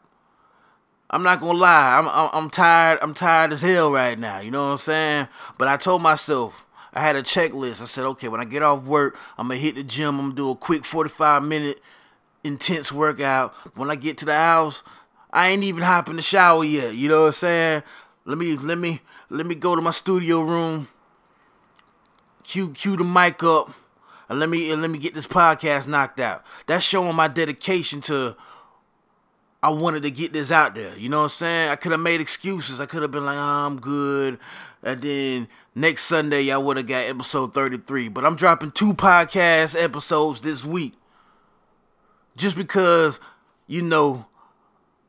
I'm 1.11 1.23
not 1.23 1.41
gonna 1.41 1.59
lie. 1.59 1.99
I'm 1.99 2.09
I'm 2.09 2.49
tired. 2.49 2.99
I'm 3.03 3.13
tired 3.13 3.53
as 3.53 3.61
hell 3.61 3.93
right 3.93 4.19
now. 4.19 4.41
You 4.41 4.51
know 4.51 4.65
what 4.65 4.73
I'm 4.73 4.79
saying? 4.79 5.29
But 5.59 5.69
I 5.69 5.77
told 5.77 6.03
myself 6.03 6.65
I 6.93 7.01
had 7.01 7.17
a 7.17 7.23
checklist. 7.23 7.81
I 7.81 7.87
said, 7.87 8.05
okay, 8.05 8.29
when 8.29 8.41
I 8.41 8.45
get 8.45 8.63
off 8.63 8.85
work, 8.85 9.19
I'm 9.39 9.49
gonna 9.49 9.59
hit 9.59 9.77
the 9.77 9.83
gym. 9.83 10.19
I'm 10.19 10.27
gonna 10.27 10.35
do 10.35 10.51
a 10.51 10.57
quick 10.57 10.85
45 10.85 11.43
minute 11.43 11.81
intense 12.45 12.93
workout. 12.93 13.55
When 13.75 13.91
I 13.91 13.97
get 13.97 14.19
to 14.19 14.25
the 14.25 14.35
house, 14.35 14.83
I 15.33 15.49
ain't 15.49 15.63
even 15.63 15.83
hop 15.83 16.09
in 16.09 16.17
the 16.17 16.23
shower 16.23 16.65
yet. 16.65 16.95
You 16.95 17.09
know 17.09 17.23
what 17.23 17.27
I'm 17.27 17.33
saying? 17.33 17.83
Let 18.25 18.39
me 18.39 18.57
let 18.57 18.79
me 18.79 19.01
let 19.31 19.47
me 19.47 19.55
go 19.55 19.75
to 19.75 19.83
my 19.83 19.91
studio 19.91 20.43
room. 20.43 20.89
Cue 22.45 22.71
cue 22.71 22.97
the 22.97 23.05
mic 23.05 23.43
up 23.43 23.71
and 24.29 24.39
let 24.39 24.49
me 24.49 24.71
and 24.71 24.83
let 24.83 24.91
me 24.91 24.99
get 24.99 25.15
this 25.15 25.27
podcast 25.27 25.87
knocked 25.87 26.21
out. 26.21 26.45
That's 26.67 26.85
showing 26.85 27.17
my 27.17 27.29
dedication 27.29 28.01
to 28.03 28.37
I 29.63 29.71
wanted 29.71 30.03
to 30.03 30.11
get 30.11 30.33
this 30.33 30.51
out 30.51 30.75
there. 30.75 30.97
You 30.99 31.09
know 31.09 31.19
what 31.19 31.25
I'm 31.25 31.29
saying? 31.31 31.71
I 31.71 31.77
could 31.77 31.93
have 31.93 32.01
made 32.01 32.21
excuses. 32.21 32.81
I 32.81 32.87
could 32.87 33.03
have 33.03 33.13
been 33.13 33.25
like, 33.25 33.37
oh, 33.37 33.41
I'm 33.41 33.79
good. 33.81 34.39
And 34.83 35.01
then 35.01 35.49
next 35.75 36.05
Sunday, 36.05 36.51
I 36.51 36.57
would 36.57 36.77
have 36.77 36.89
got 36.89 37.05
episode 37.05 37.55
33. 37.55 38.09
But 38.09 38.25
I'm 38.25 38.35
dropping 38.35 38.73
two 38.73 38.93
podcast 38.93 39.81
episodes 39.81 40.41
this 40.41 40.65
week. 40.65 40.95
Just 42.37 42.57
because, 42.57 43.21
you 43.69 43.83
know, 43.83 44.27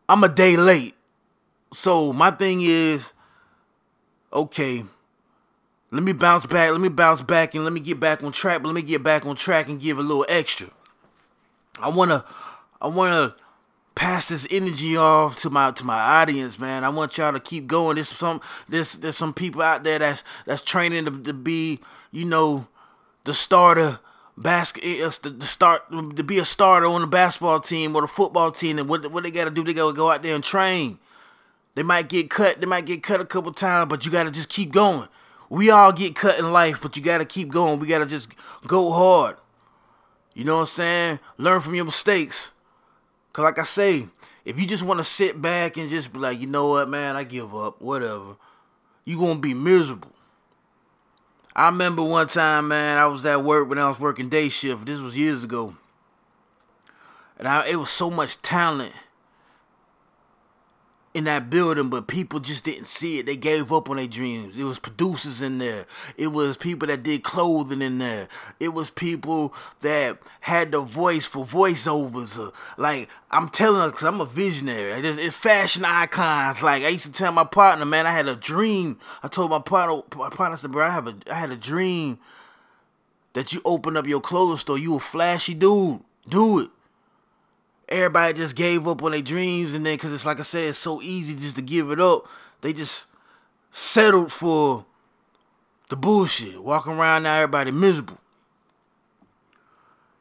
I'm 0.07 0.23
a 0.23 0.29
day 0.29 0.55
late. 0.55 0.93
So 1.73 2.13
my 2.13 2.29
thing 2.29 2.59
is, 2.61 3.11
okay, 4.31 4.83
let 5.89 6.03
me 6.03 6.13
bounce 6.13 6.45
back. 6.45 6.69
Let 6.69 6.81
me 6.81 6.89
bounce 6.89 7.23
back 7.23 7.55
and 7.55 7.63
let 7.63 7.73
me 7.73 7.79
get 7.79 7.99
back 7.99 8.23
on 8.23 8.31
track. 8.31 8.61
But 8.61 8.67
let 8.67 8.75
me 8.75 8.83
get 8.83 9.01
back 9.01 9.25
on 9.25 9.35
track 9.35 9.67
and 9.67 9.81
give 9.81 9.97
a 9.97 10.03
little 10.03 10.27
extra. 10.29 10.67
I 11.79 11.89
wanna, 11.89 12.23
I 12.79 12.87
wanna 12.87 13.35
pass 13.95 14.29
this 14.29 14.47
energy 14.49 14.97
off 14.97 15.39
to 15.41 15.49
my 15.49 15.71
to 15.71 15.83
my 15.83 15.99
audience, 15.99 16.59
man. 16.59 16.83
I 16.83 16.89
want 16.89 17.17
y'all 17.17 17.33
to 17.33 17.39
keep 17.39 17.67
going. 17.67 17.95
There's 17.95 18.09
some 18.09 18.41
there's 18.67 18.93
there's 18.93 19.17
some 19.17 19.33
people 19.33 19.61
out 19.61 19.83
there 19.83 19.99
that's 19.99 20.23
that's 20.45 20.63
training 20.63 21.05
to, 21.05 21.23
to 21.23 21.33
be, 21.33 21.79
you 22.11 22.25
know, 22.25 22.67
the 23.23 23.33
starter 23.33 23.99
basket 24.35 24.83
eh, 24.83 25.09
the, 25.21 25.29
the 25.29 25.45
start 25.45 25.89
to 25.91 26.23
be 26.23 26.39
a 26.39 26.45
starter 26.45 26.87
on 26.87 27.01
the 27.01 27.07
basketball 27.07 27.59
team 27.59 27.95
or 27.95 28.01
the 28.01 28.07
football 28.07 28.51
team. 28.51 28.79
And 28.79 28.89
what 28.89 29.09
what 29.11 29.23
they 29.23 29.31
gotta 29.31 29.51
do? 29.51 29.63
They 29.63 29.73
gotta 29.73 29.93
go 29.93 30.11
out 30.11 30.23
there 30.23 30.35
and 30.35 30.43
train. 30.43 30.99
They 31.75 31.83
might 31.83 32.09
get 32.09 32.29
cut. 32.29 32.59
They 32.59 32.67
might 32.67 32.85
get 32.85 33.03
cut 33.03 33.21
a 33.21 33.25
couple 33.25 33.51
times, 33.51 33.89
but 33.89 34.05
you 34.05 34.11
gotta 34.11 34.31
just 34.31 34.49
keep 34.49 34.71
going. 34.71 35.07
We 35.49 35.69
all 35.69 35.91
get 35.91 36.15
cut 36.15 36.39
in 36.39 36.51
life, 36.51 36.79
but 36.81 36.97
you 36.97 37.03
gotta 37.03 37.25
keep 37.25 37.49
going. 37.49 37.79
We 37.79 37.87
gotta 37.87 38.05
just 38.05 38.29
go 38.65 38.91
hard. 38.91 39.37
You 40.33 40.45
know 40.45 40.55
what 40.55 40.61
I'm 40.61 40.67
saying? 40.67 41.19
Learn 41.37 41.61
from 41.61 41.75
your 41.75 41.85
mistakes. 41.85 42.49
Cause 43.33 43.43
like 43.43 43.59
I 43.59 43.63
say, 43.63 44.07
if 44.45 44.59
you 44.59 44.67
just 44.67 44.83
wanna 44.83 45.03
sit 45.03 45.41
back 45.41 45.75
and 45.77 45.89
just 45.89 46.13
be 46.13 46.19
like, 46.19 46.39
you 46.39 46.47
know 46.47 46.67
what, 46.67 46.87
man, 46.87 47.15
I 47.15 47.23
give 47.23 47.55
up, 47.55 47.81
whatever, 47.81 48.35
you 49.05 49.19
gonna 49.19 49.39
be 49.39 49.53
miserable. 49.53 50.11
I 51.55 51.67
remember 51.67 52.03
one 52.03 52.27
time, 52.27 52.69
man, 52.69 52.97
I 52.97 53.05
was 53.07 53.25
at 53.25 53.43
work 53.43 53.69
when 53.69 53.77
I 53.79 53.89
was 53.89 53.99
working 53.99 54.29
day 54.29 54.49
shift. 54.49 54.85
This 54.85 54.99
was 54.99 55.17
years 55.17 55.43
ago. 55.43 55.75
And 57.37 57.47
I, 57.47 57.67
it 57.67 57.75
was 57.75 57.89
so 57.89 58.09
much 58.09 58.41
talent 58.41 58.93
in 61.13 61.25
that 61.25 61.49
building, 61.49 61.89
but 61.89 62.07
people 62.07 62.39
just 62.39 62.65
didn't 62.65 62.87
see 62.87 63.19
it. 63.19 63.27
They 63.27 63.35
gave 63.35 63.71
up 63.71 63.89
on 63.89 63.97
their 63.97 64.07
dreams. 64.07 64.57
It 64.57 64.63
was 64.63 64.79
producers 64.79 65.41
in 65.41 65.59
there. 65.59 65.85
It 66.17 66.27
was 66.27 66.57
people 66.57 66.87
that 66.87 67.03
did 67.03 67.23
clothing 67.23 67.81
in 67.83 67.99
there. 67.99 68.27
It 68.59 68.69
was 68.69 68.89
people 68.89 69.53
that 69.81 70.17
had 70.41 70.71
the 70.71 70.81
voice 70.81 71.25
for 71.25 71.45
voiceovers. 71.45 72.39
Uh, 72.39 72.51
like 72.77 73.09
I'm 73.29 73.47
telling 73.49 73.81
her, 73.81 73.91
cause 73.91 74.03
I'm 74.03 74.21
a 74.21 74.25
visionary. 74.25 74.91
It's, 75.07 75.17
it's 75.19 75.37
fashion 75.37 75.85
icons. 75.85 76.63
Like 76.63 76.83
I 76.83 76.89
used 76.89 77.05
to 77.05 77.11
tell 77.11 77.31
my 77.31 77.43
partner, 77.43 77.85
man, 77.85 78.07
I 78.07 78.11
had 78.11 78.27
a 78.27 78.35
dream. 78.35 78.97
I 79.21 79.27
told 79.27 79.51
my 79.51 79.59
partner, 79.59 80.01
my 80.15 80.29
partner 80.29 80.57
said, 80.57 80.71
bro, 80.71 80.87
I 80.87 80.89
have 80.89 81.07
a, 81.07 81.15
I 81.29 81.35
had 81.35 81.51
a 81.51 81.55
dream 81.57 82.17
that 83.33 83.53
you 83.53 83.61
open 83.65 83.97
up 83.97 84.07
your 84.07 84.21
clothing 84.21 84.57
store. 84.57 84.79
You 84.79 84.95
a 84.95 84.99
flashy 84.99 85.53
dude. 85.53 86.01
Do 86.27 86.59
it 86.59 86.69
everybody 87.93 88.33
just 88.33 88.55
gave 88.55 88.87
up 88.87 89.03
on 89.03 89.11
their 89.11 89.21
dreams 89.21 89.73
and 89.73 89.85
then 89.85 89.95
because 89.95 90.11
it's 90.11 90.25
like 90.25 90.39
i 90.39 90.43
said 90.43 90.69
it's 90.69 90.77
so 90.77 91.01
easy 91.01 91.35
just 91.35 91.55
to 91.55 91.61
give 91.61 91.91
it 91.91 91.99
up. 91.99 92.27
They 92.61 92.73
just 92.73 93.05
settled 93.71 94.31
for 94.31 94.85
the 95.89 95.95
bullshit 95.95 96.63
walking 96.63 96.93
around 96.93 97.23
now 97.23 97.35
everybody 97.35 97.71
miserable. 97.71 98.19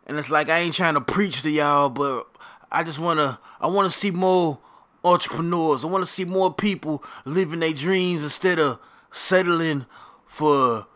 And 0.07 0.19
it's 0.19 0.31
like 0.31 0.49
i 0.49 0.59
ain't 0.59 0.75
trying 0.75 0.95
to 0.95 1.01
preach 1.01 1.43
to 1.43 1.51
y'all 1.51 1.89
but 1.89 2.27
i 2.71 2.83
just 2.83 2.99
want 2.99 3.19
to 3.19 3.39
i 3.61 3.67
want 3.67 3.91
to 3.91 3.97
see 3.97 4.11
more 4.11 4.59
entrepreneurs. 5.05 5.85
I 5.85 5.89
want 5.89 6.05
to 6.05 6.11
see 6.11 6.25
more 6.25 6.53
people 6.53 7.03
living 7.25 7.61
their 7.61 7.73
dreams 7.73 8.23
instead 8.23 8.59
of 8.59 8.79
settling 9.11 9.87
for 10.27 10.87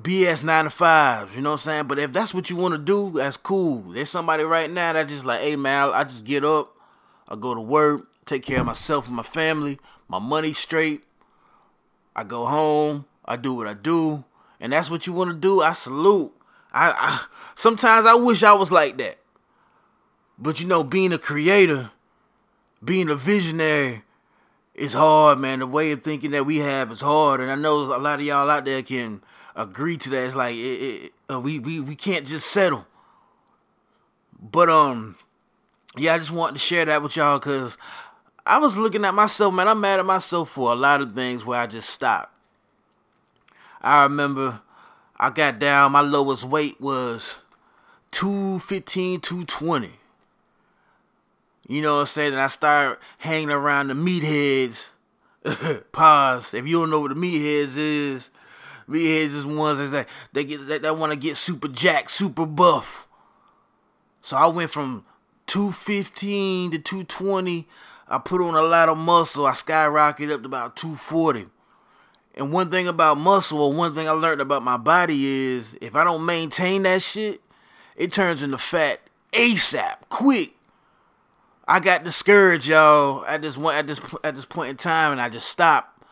BS 0.00 0.44
nine 0.44 0.64
to 0.64 0.70
fives, 0.70 1.34
you 1.34 1.40
know 1.40 1.52
what 1.52 1.60
I'm 1.60 1.70
saying? 1.70 1.86
But 1.86 1.98
if 1.98 2.12
that's 2.12 2.34
what 2.34 2.50
you 2.50 2.56
want 2.56 2.74
to 2.74 2.78
do, 2.78 3.12
that's 3.16 3.38
cool. 3.38 3.80
There's 3.80 4.10
somebody 4.10 4.44
right 4.44 4.70
now 4.70 4.92
that 4.92 5.08
just 5.08 5.24
like, 5.24 5.40
hey 5.40 5.56
man, 5.56 5.90
I 5.94 6.04
just 6.04 6.26
get 6.26 6.44
up, 6.44 6.74
I 7.28 7.36
go 7.36 7.54
to 7.54 7.60
work, 7.60 8.06
take 8.26 8.42
care 8.42 8.60
of 8.60 8.66
myself 8.66 9.06
and 9.06 9.16
my 9.16 9.22
family, 9.22 9.78
my 10.06 10.18
money 10.18 10.52
straight. 10.52 11.02
I 12.14 12.24
go 12.24 12.44
home, 12.44 13.06
I 13.24 13.36
do 13.36 13.54
what 13.54 13.66
I 13.66 13.74
do, 13.74 14.24
and 14.60 14.72
that's 14.72 14.90
what 14.90 15.06
you 15.06 15.12
want 15.14 15.30
to 15.30 15.36
do. 15.36 15.62
I 15.62 15.72
salute. 15.72 16.32
I, 16.72 16.90
I 16.90 17.24
sometimes 17.54 18.04
I 18.04 18.14
wish 18.14 18.42
I 18.42 18.52
was 18.52 18.70
like 18.70 18.98
that, 18.98 19.18
but 20.38 20.60
you 20.60 20.66
know, 20.66 20.82
being 20.82 21.12
a 21.14 21.18
creator, 21.18 21.90
being 22.84 23.08
a 23.08 23.14
visionary, 23.14 24.02
is 24.76 24.92
hard, 24.92 25.38
man. 25.38 25.60
The 25.60 25.66
way 25.66 25.90
of 25.92 26.02
thinking 26.02 26.30
that 26.32 26.44
we 26.46 26.58
have 26.58 26.92
is 26.92 27.00
hard, 27.00 27.40
and 27.40 27.50
I 27.50 27.54
know 27.54 27.78
a 27.78 27.98
lot 27.98 28.20
of 28.20 28.26
y'all 28.26 28.50
out 28.50 28.64
there 28.64 28.82
can 28.82 29.22
agree 29.54 29.96
to 29.96 30.10
that. 30.10 30.24
It's 30.24 30.34
like 30.34 30.54
it, 30.54 30.60
it, 30.60 31.12
uh, 31.30 31.40
we 31.40 31.58
we 31.58 31.80
we 31.80 31.96
can't 31.96 32.26
just 32.26 32.48
settle. 32.48 32.86
But 34.38 34.68
um, 34.68 35.16
yeah, 35.96 36.14
I 36.14 36.18
just 36.18 36.30
wanted 36.30 36.54
to 36.54 36.58
share 36.58 36.84
that 36.84 37.02
with 37.02 37.16
y'all 37.16 37.38
because 37.38 37.78
I 38.44 38.58
was 38.58 38.76
looking 38.76 39.04
at 39.04 39.14
myself, 39.14 39.54
man. 39.54 39.66
I'm 39.66 39.80
mad 39.80 39.98
at 39.98 40.06
myself 40.06 40.50
for 40.50 40.72
a 40.72 40.76
lot 40.76 41.00
of 41.00 41.12
things 41.12 41.44
where 41.44 41.60
I 41.60 41.66
just 41.66 41.90
stopped. 41.90 42.32
I 43.80 44.02
remember 44.02 44.60
I 45.16 45.30
got 45.30 45.58
down. 45.58 45.92
My 45.92 46.00
lowest 46.02 46.44
weight 46.44 46.80
was 46.80 47.40
215, 48.10 49.20
220. 49.20 49.92
You 51.68 51.82
know 51.82 51.94
what 51.94 52.00
I'm 52.00 52.06
saying? 52.06 52.32
And 52.32 52.42
I 52.42 52.48
started 52.48 52.98
hanging 53.18 53.50
around 53.50 53.88
the 53.88 53.94
meatheads. 53.94 54.90
Pause. 55.92 56.54
If 56.54 56.66
you 56.66 56.80
don't 56.80 56.90
know 56.90 57.00
what 57.00 57.14
the 57.14 57.20
meatheads 57.20 57.76
is, 57.76 58.30
Meatheads 58.88 59.34
is 59.34 59.44
ones 59.44 59.90
that 59.90 60.08
they 60.32 60.44
get 60.44 60.66
that, 60.68 60.82
that 60.82 60.96
want 60.96 61.12
to 61.12 61.18
get 61.18 61.36
super 61.36 61.68
jack, 61.68 62.08
super 62.08 62.46
buff. 62.46 63.06
So 64.20 64.36
I 64.36 64.46
went 64.46 64.70
from 64.70 65.04
215 65.46 66.70
to 66.72 66.78
220. 66.78 67.68
I 68.08 68.18
put 68.18 68.40
on 68.40 68.54
a 68.54 68.62
lot 68.62 68.88
of 68.88 68.96
muscle. 68.96 69.46
I 69.46 69.52
skyrocketed 69.52 70.32
up 70.32 70.42
to 70.42 70.46
about 70.46 70.76
240. 70.76 71.46
And 72.34 72.52
one 72.52 72.70
thing 72.70 72.86
about 72.86 73.18
muscle, 73.18 73.60
or 73.60 73.72
one 73.72 73.94
thing 73.94 74.08
I 74.08 74.12
learned 74.12 74.40
about 74.40 74.62
my 74.62 74.76
body 74.76 75.24
is 75.26 75.76
if 75.80 75.96
I 75.96 76.04
don't 76.04 76.24
maintain 76.24 76.82
that 76.82 77.02
shit, 77.02 77.40
it 77.96 78.12
turns 78.12 78.42
into 78.42 78.58
fat 78.58 79.00
ASAP, 79.32 79.96
quick. 80.10 80.55
I 81.68 81.80
got 81.80 82.04
discouraged, 82.04 82.68
y'all, 82.68 83.24
at 83.26 83.42
this 83.42 83.56
one 83.56 83.74
at 83.74 83.86
this 83.86 84.00
at 84.22 84.36
this 84.36 84.46
point 84.46 84.70
in 84.70 84.76
time, 84.76 85.12
and 85.12 85.20
I 85.20 85.28
just 85.28 85.48
stopped 85.48 86.02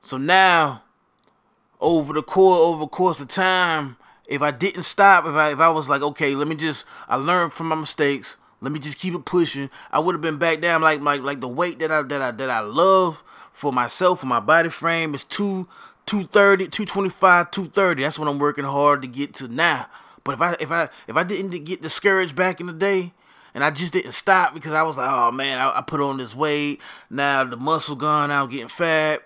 So 0.00 0.18
now, 0.18 0.82
over 1.80 2.12
the 2.12 2.22
course 2.22 2.58
over 2.60 2.80
the 2.80 2.88
course 2.88 3.20
of 3.20 3.28
time, 3.28 3.96
if 4.28 4.42
I 4.42 4.50
didn't 4.50 4.82
stop, 4.82 5.24
if 5.24 5.34
I 5.34 5.52
if 5.52 5.58
I 5.58 5.70
was 5.70 5.88
like, 5.88 6.02
okay, 6.02 6.34
let 6.34 6.48
me 6.48 6.56
just 6.56 6.84
I 7.08 7.16
learned 7.16 7.54
from 7.54 7.68
my 7.68 7.76
mistakes. 7.76 8.36
Let 8.60 8.72
me 8.72 8.78
just 8.78 8.98
keep 8.98 9.14
it 9.14 9.24
pushing. 9.24 9.70
I 9.92 9.98
would 9.98 10.14
have 10.14 10.22
been 10.22 10.38
back 10.38 10.60
down 10.60 10.82
like 10.82 11.00
like 11.00 11.22
like 11.22 11.40
the 11.40 11.48
weight 11.48 11.78
that 11.78 11.90
I 11.90 12.02
that 12.02 12.22
I 12.22 12.30
that 12.30 12.50
I 12.50 12.60
love 12.60 13.22
for 13.52 13.72
myself 13.72 14.20
for 14.20 14.26
my 14.26 14.40
body 14.40 14.68
frame 14.68 15.14
is 15.14 15.24
two 15.24 15.68
230, 16.06 16.68
225, 16.68 17.50
230. 17.50 18.02
That's 18.02 18.18
what 18.18 18.28
I'm 18.28 18.38
working 18.38 18.64
hard 18.64 19.00
to 19.02 19.08
get 19.08 19.32
to 19.34 19.48
now. 19.48 19.86
But 20.24 20.34
if 20.34 20.40
I 20.42 20.56
if 20.60 20.70
I 20.70 20.88
if 21.08 21.16
I 21.16 21.24
didn't 21.24 21.64
get 21.64 21.80
discouraged 21.82 22.36
back 22.36 22.60
in 22.60 22.66
the 22.66 22.72
day, 22.72 23.12
and 23.54 23.62
I 23.62 23.70
just 23.70 23.92
didn't 23.92 24.12
stop 24.12 24.52
because 24.52 24.72
I 24.72 24.82
was 24.82 24.96
like, 24.96 25.08
oh 25.08 25.30
man, 25.30 25.58
I, 25.58 25.78
I 25.78 25.80
put 25.80 26.00
on 26.00 26.18
this 26.18 26.34
weight. 26.34 26.80
Now 27.08 27.44
the 27.44 27.56
muscle 27.56 27.96
gone. 27.96 28.30
I'm 28.30 28.50
getting 28.50 28.68
fat. 28.68 29.22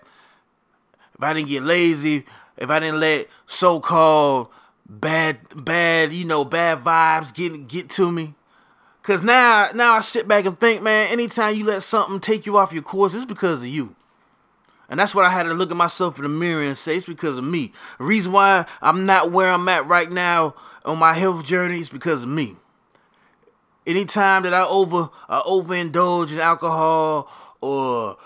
If 1.15 1.23
I 1.23 1.33
didn't 1.33 1.49
get 1.49 1.63
lazy, 1.63 2.25
if 2.55 2.69
I 2.69 2.79
didn't 2.79 2.99
let 2.99 3.27
so-called 3.45 4.49
bad 4.91 5.37
bad 5.55 6.11
you 6.11 6.25
know 6.25 6.43
bad 6.43 6.83
vibes 6.83 7.33
get 7.33 7.67
get 7.67 7.89
to 7.89 8.11
me, 8.11 8.35
cause 9.01 9.23
now 9.23 9.69
now 9.73 9.95
I 9.95 10.01
sit 10.01 10.27
back 10.27 10.45
and 10.45 10.59
think, 10.59 10.81
man, 10.81 11.09
anytime 11.09 11.55
you 11.55 11.65
let 11.65 11.83
something 11.83 12.19
take 12.19 12.45
you 12.45 12.57
off 12.57 12.71
your 12.71 12.83
course, 12.83 13.13
it's 13.13 13.25
because 13.25 13.63
of 13.63 13.69
you. 13.69 13.95
And 14.89 14.99
that's 14.99 15.13
what 15.13 15.25
I 15.25 15.29
had 15.29 15.43
to 15.43 15.53
look 15.53 15.69
at 15.69 15.77
myself 15.77 16.17
in 16.17 16.23
the 16.23 16.29
mirror 16.29 16.63
and 16.63 16.75
say 16.75 16.97
it's 16.97 17.05
because 17.05 17.37
of 17.37 17.43
me. 17.43 17.71
The 17.99 18.05
reason 18.05 18.31
why 18.31 18.65
I'm 18.81 19.05
not 19.05 19.31
where 19.31 19.51
I'm 19.51 19.69
at 19.69 19.85
right 19.85 20.09
now 20.09 20.55
on 20.83 20.97
my 20.97 21.13
health 21.13 21.45
journey 21.45 21.79
is 21.79 21.89
because 21.89 22.23
of 22.23 22.29
me. 22.29 22.55
Anytime 23.87 24.43
that 24.43 24.53
I 24.53 24.65
over 24.65 25.09
I 25.27 25.41
overindulge 25.41 26.31
in 26.31 26.39
alcohol 26.39 27.29
or 27.61 28.17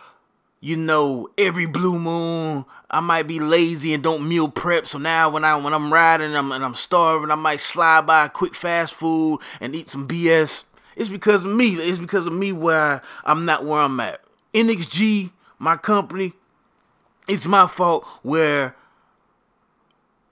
you 0.59 0.77
know 0.77 1.29
every 1.37 1.65
blue 1.65 1.99
moon 1.99 2.65
I 2.93 2.99
might 2.99 3.27
be 3.27 3.39
lazy 3.39 3.91
and 3.93 4.03
don't 4.03 4.29
meal 4.29 4.47
prep. 4.47 4.85
So 4.85 4.99
now 4.99 5.29
when 5.31 5.43
I 5.43 5.55
when 5.55 5.73
I'm 5.73 5.91
riding 5.91 6.27
and 6.27 6.37
I'm, 6.37 6.51
and 6.51 6.63
I'm 6.63 6.75
starving, 6.75 7.31
I 7.31 7.35
might 7.35 7.59
slide 7.59 8.05
by 8.05 8.25
a 8.25 8.29
quick 8.29 8.53
fast 8.53 8.93
food 8.93 9.39
and 9.59 9.75
eat 9.75 9.89
some 9.89 10.07
BS. 10.07 10.63
It's 10.95 11.09
because 11.09 11.43
of 11.43 11.51
me. 11.51 11.73
It's 11.73 11.97
because 11.97 12.27
of 12.27 12.33
me 12.33 12.51
where 12.51 13.01
I'm 13.25 13.45
not 13.45 13.65
where 13.65 13.81
I'm 13.81 13.99
at. 13.99 14.21
NXG, 14.53 15.31
my 15.57 15.75
company, 15.75 16.33
it's 17.27 17.47
my 17.47 17.65
fault 17.65 18.05
where 18.21 18.75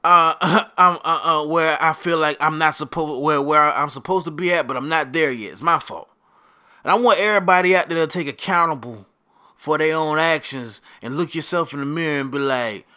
uh, 0.03 0.35
I'm 0.77 0.97
uh, 1.03 1.41
uh, 1.41 1.45
where 1.45 1.81
I 1.81 1.93
feel 1.93 2.17
like 2.17 2.37
I'm 2.39 2.57
not 2.57 2.75
supposed 2.75 3.23
where 3.23 3.41
where 3.41 3.61
I'm 3.61 3.89
supposed 3.89 4.25
to 4.25 4.31
be 4.31 4.53
at, 4.53 4.67
but 4.67 4.77
I'm 4.77 4.89
not 4.89 5.13
there 5.13 5.31
yet. 5.31 5.51
It's 5.51 5.61
my 5.61 5.79
fault, 5.79 6.09
and 6.83 6.91
I 6.91 6.95
want 6.95 7.19
everybody 7.19 7.75
out 7.75 7.89
there 7.89 8.05
to 8.05 8.11
take 8.11 8.27
accountable 8.27 9.05
for 9.55 9.77
their 9.77 9.95
own 9.95 10.17
actions 10.17 10.81
and 11.01 11.17
look 11.17 11.35
yourself 11.35 11.73
in 11.73 11.79
the 11.79 11.85
mirror 11.85 12.21
and 12.21 12.31
be 12.31 12.39
like, 12.39 12.87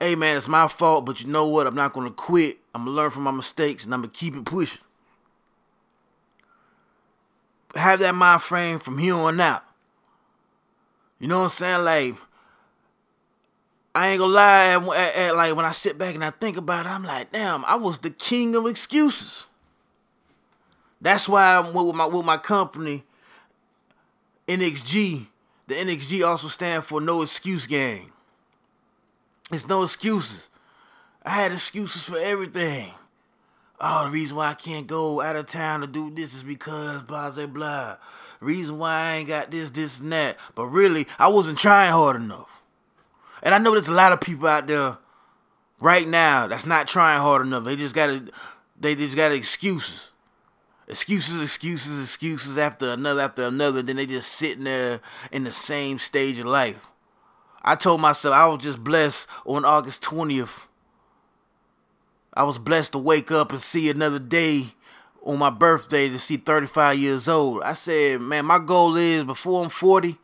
"Hey, 0.00 0.14
man, 0.14 0.36
it's 0.36 0.48
my 0.48 0.68
fault, 0.68 1.04
but 1.04 1.20
you 1.20 1.28
know 1.28 1.46
what? 1.46 1.66
I'm 1.66 1.74
not 1.74 1.92
gonna 1.92 2.10
quit. 2.10 2.58
I'm 2.74 2.84
gonna 2.84 2.96
learn 2.96 3.10
from 3.10 3.24
my 3.24 3.30
mistakes 3.30 3.84
and 3.84 3.92
I'm 3.92 4.00
gonna 4.00 4.12
keep 4.12 4.34
it 4.34 4.44
pushing." 4.44 4.80
Have 7.74 7.98
that 8.00 8.14
mind 8.14 8.42
frame 8.42 8.78
from 8.78 8.98
here 8.98 9.16
on 9.16 9.40
out. 9.40 9.64
You 11.18 11.26
know 11.26 11.38
what 11.38 11.44
I'm 11.44 11.50
saying? 11.50 11.84
Like 11.84 12.14
I 13.94 14.08
ain't 14.08 14.18
gonna 14.18 14.32
lie, 14.32 14.66
at, 14.66 14.82
at, 14.82 15.14
at, 15.14 15.36
like 15.36 15.54
when 15.54 15.64
I 15.64 15.70
sit 15.70 15.96
back 15.96 16.14
and 16.14 16.24
I 16.24 16.30
think 16.30 16.56
about 16.56 16.86
it, 16.86 16.88
I'm 16.88 17.04
like, 17.04 17.30
damn, 17.30 17.64
I 17.64 17.76
was 17.76 18.00
the 18.00 18.10
king 18.10 18.56
of 18.56 18.66
excuses. 18.66 19.46
That's 21.00 21.28
why 21.28 21.56
I'm 21.56 21.72
with 21.72 21.94
my 21.94 22.06
with 22.06 22.24
my 22.24 22.38
company, 22.38 23.04
NXG. 24.48 25.26
The 25.66 25.74
NXG 25.74 26.26
also 26.26 26.48
stand 26.48 26.84
for 26.84 27.00
No 27.00 27.22
Excuse 27.22 27.66
Gang. 27.66 28.10
It's 29.52 29.68
no 29.68 29.82
excuses. 29.82 30.48
I 31.22 31.30
had 31.30 31.52
excuses 31.52 32.04
for 32.04 32.18
everything. 32.18 32.90
Oh, 33.80 34.06
the 34.06 34.10
reason 34.10 34.36
why 34.36 34.50
I 34.50 34.54
can't 34.54 34.86
go 34.86 35.20
out 35.20 35.36
of 35.36 35.46
town 35.46 35.82
to 35.82 35.86
do 35.86 36.10
this 36.10 36.34
is 36.34 36.42
because 36.42 37.02
blah 37.02 37.30
blah 37.30 37.46
blah. 37.46 37.96
reason 38.40 38.78
why 38.78 38.92
I 38.92 39.14
ain't 39.16 39.28
got 39.28 39.50
this, 39.50 39.70
this, 39.70 40.00
and 40.00 40.10
that. 40.12 40.36
But 40.54 40.66
really, 40.66 41.06
I 41.18 41.28
wasn't 41.28 41.58
trying 41.58 41.92
hard 41.92 42.16
enough. 42.16 42.63
And 43.44 43.54
I 43.54 43.58
know 43.58 43.72
there's 43.72 43.88
a 43.88 43.92
lot 43.92 44.12
of 44.12 44.20
people 44.20 44.48
out 44.48 44.66
there 44.66 44.96
right 45.78 46.08
now 46.08 46.46
that's 46.46 46.66
not 46.66 46.88
trying 46.88 47.20
hard 47.20 47.46
enough. 47.46 47.64
They 47.64 47.76
just 47.76 47.94
got 47.94 48.22
they 48.80 48.94
just 48.94 49.14
got 49.14 49.30
excuses. 49.30 50.10
Excuses, 50.88 51.42
excuses, 51.42 52.02
excuses 52.02 52.58
after 52.58 52.90
another 52.90 53.20
after 53.20 53.44
another. 53.44 53.82
Then 53.82 53.96
they 53.96 54.06
just 54.06 54.32
sitting 54.32 54.64
there 54.64 55.00
in 55.30 55.44
the 55.44 55.52
same 55.52 55.98
stage 55.98 56.38
of 56.38 56.46
life. 56.46 56.86
I 57.62 57.76
told 57.76 58.00
myself 58.00 58.34
I 58.34 58.46
was 58.46 58.62
just 58.62 58.82
blessed 58.82 59.28
on 59.46 59.64
August 59.64 60.02
20th. 60.02 60.66
I 62.34 62.42
was 62.42 62.58
blessed 62.58 62.92
to 62.92 62.98
wake 62.98 63.30
up 63.30 63.52
and 63.52 63.60
see 63.60 63.88
another 63.88 64.18
day 64.18 64.74
on 65.22 65.38
my 65.38 65.50
birthday 65.50 66.08
to 66.08 66.18
see 66.18 66.36
35 66.36 66.98
years 66.98 67.28
old. 67.28 67.62
I 67.62 67.72
said, 67.72 68.20
man, 68.20 68.44
my 68.44 68.58
goal 68.58 68.96
is 68.96 69.24
before 69.24 69.64
I'm 69.64 69.70
40 69.70 70.18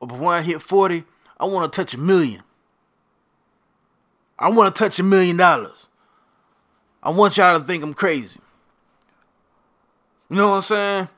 or 0.00 0.08
before 0.08 0.34
I 0.34 0.42
hit 0.42 0.60
40, 0.60 1.04
I 1.40 1.44
want 1.44 1.72
to 1.72 1.76
touch 1.76 1.94
a 1.94 1.98
million. 1.98 2.42
I 4.38 4.50
want 4.50 4.74
to 4.74 4.78
touch 4.78 4.98
a 4.98 5.02
million 5.02 5.36
dollars. 5.36 5.88
I 7.02 7.10
want 7.10 7.36
y'all 7.36 7.58
to 7.58 7.64
think 7.64 7.82
I'm 7.82 7.94
crazy. 7.94 8.40
You 10.30 10.36
know 10.36 10.50
what 10.50 10.56
I'm 10.56 10.62
saying? 10.62 11.08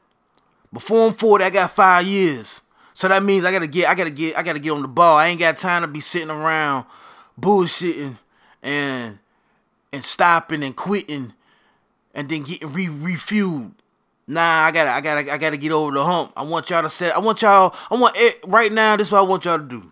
Before 0.73 1.07
I'm 1.09 1.15
40, 1.15 1.45
I 1.45 1.51
got 1.51 1.71
five 1.73 2.07
years. 2.07 2.61
So 2.95 3.09
that 3.09 3.23
means 3.23 3.45
I 3.45 3.53
gotta 3.53 3.67
get, 3.67 3.89
I 3.89 3.95
gotta 3.95 4.11
get, 4.11 4.37
I 4.39 4.43
gotta 4.43 4.59
get 4.59 4.71
on 4.71 4.83
the 4.83 4.89
ball. 4.89 5.17
I 5.17 5.29
ain't 5.29 5.41
got 5.41 5.57
time 5.57 5.83
to 5.83 5.89
be 5.89 6.01
sitting 6.01 6.31
around 6.31 6.85
bullshitting 7.39 8.19
and 8.63 9.19
and 9.93 10.05
stopping 10.05 10.63
and 10.63 10.77
quitting 10.77 11.33
and 12.15 12.29
then 12.29 12.43
getting 12.43 12.73
re 12.73 12.87
refueled. 12.87 13.73
Nah, 14.27 14.67
I 14.67 14.71
gotta, 14.71 14.91
I 14.91 15.01
gotta, 15.01 15.33
I 15.33 15.39
gotta 15.39 15.57
get 15.57 15.73
over 15.73 15.93
the 15.93 16.05
hump. 16.05 16.33
I 16.37 16.43
want 16.43 16.71
y'all 16.71 16.83
to 16.83 16.91
set. 16.91 17.17
I 17.17 17.19
want 17.19 17.43
y'all. 17.43 17.75
I 17.91 17.97
want 17.97 18.17
it 18.17 18.39
right 18.47 18.73
now. 18.73 18.97
This 18.97 19.09
is 19.09 19.13
what 19.13 19.21
I 19.21 19.23
want 19.23 19.45
y'all 19.45 19.59
to 19.59 19.65
do 19.65 19.90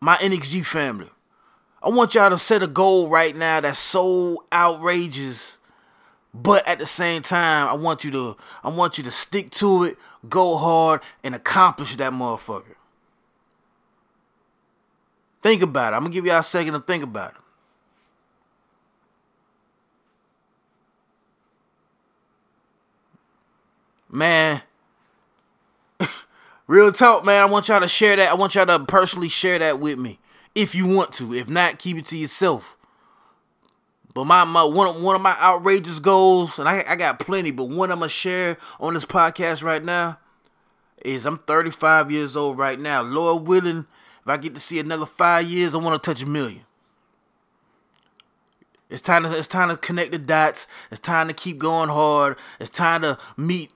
my 0.00 0.16
NXG 0.16 0.64
family. 0.64 1.10
I 1.82 1.88
want 1.88 2.14
y'all 2.14 2.30
to 2.30 2.38
set 2.38 2.62
a 2.62 2.66
goal 2.66 3.08
right 3.08 3.36
now 3.36 3.60
that's 3.60 3.78
so 3.78 4.44
outrageous, 4.52 5.58
but 6.34 6.66
at 6.66 6.78
the 6.78 6.86
same 6.86 7.22
time, 7.22 7.68
I 7.68 7.74
want 7.74 8.04
you 8.04 8.10
to 8.10 8.36
I 8.64 8.68
want 8.70 8.98
you 8.98 9.04
to 9.04 9.10
stick 9.10 9.50
to 9.52 9.84
it, 9.84 9.96
go 10.28 10.56
hard, 10.56 11.00
and 11.22 11.34
accomplish 11.34 11.94
that 11.96 12.12
motherfucker. 12.12 12.74
Think 15.42 15.62
about 15.62 15.92
it. 15.92 15.96
I'm 15.96 16.02
gonna 16.02 16.12
give 16.12 16.26
y'all 16.26 16.40
a 16.40 16.42
second 16.42 16.72
to 16.72 16.80
think 16.80 17.04
about 17.04 17.32
it. 17.32 17.40
Man, 24.08 24.62
Real 26.66 26.90
talk, 26.90 27.24
man. 27.24 27.42
I 27.42 27.46
want 27.46 27.68
y'all 27.68 27.80
to 27.80 27.88
share 27.88 28.16
that. 28.16 28.30
I 28.30 28.34
want 28.34 28.54
y'all 28.54 28.66
to 28.66 28.80
personally 28.80 29.28
share 29.28 29.58
that 29.60 29.78
with 29.78 29.98
me. 29.98 30.18
If 30.54 30.74
you 30.74 30.86
want 30.86 31.12
to. 31.14 31.32
If 31.34 31.48
not, 31.48 31.78
keep 31.78 31.96
it 31.96 32.06
to 32.06 32.16
yourself. 32.16 32.76
But 34.14 34.24
my, 34.24 34.44
my 34.44 34.64
one, 34.64 35.02
one 35.02 35.14
of 35.14 35.20
my 35.20 35.36
outrageous 35.38 35.98
goals, 35.98 36.58
and 36.58 36.68
I, 36.68 36.82
I 36.88 36.96
got 36.96 37.20
plenty, 37.20 37.50
but 37.50 37.64
one 37.68 37.92
I'm 37.92 37.98
gonna 37.98 38.08
share 38.08 38.56
on 38.80 38.94
this 38.94 39.04
podcast 39.04 39.62
right 39.62 39.84
now 39.84 40.18
is 41.04 41.26
I'm 41.26 41.36
35 41.38 42.10
years 42.10 42.34
old 42.34 42.56
right 42.56 42.80
now. 42.80 43.02
Lord 43.02 43.46
willing, 43.46 43.86
if 44.22 44.26
I 44.26 44.38
get 44.38 44.54
to 44.54 44.60
see 44.60 44.80
another 44.80 45.04
five 45.04 45.46
years, 45.46 45.74
I 45.74 45.78
want 45.78 46.02
to 46.02 46.10
touch 46.10 46.22
a 46.22 46.26
million. 46.26 46.62
It's 48.88 49.02
time 49.02 49.24
to 49.24 49.36
it's 49.36 49.48
time 49.48 49.68
to 49.68 49.76
connect 49.76 50.12
the 50.12 50.18
dots. 50.18 50.66
It's 50.90 51.00
time 51.00 51.28
to 51.28 51.34
keep 51.34 51.58
going 51.58 51.90
hard. 51.90 52.38
It's 52.58 52.70
time 52.70 53.02
to 53.02 53.18
meet 53.36 53.70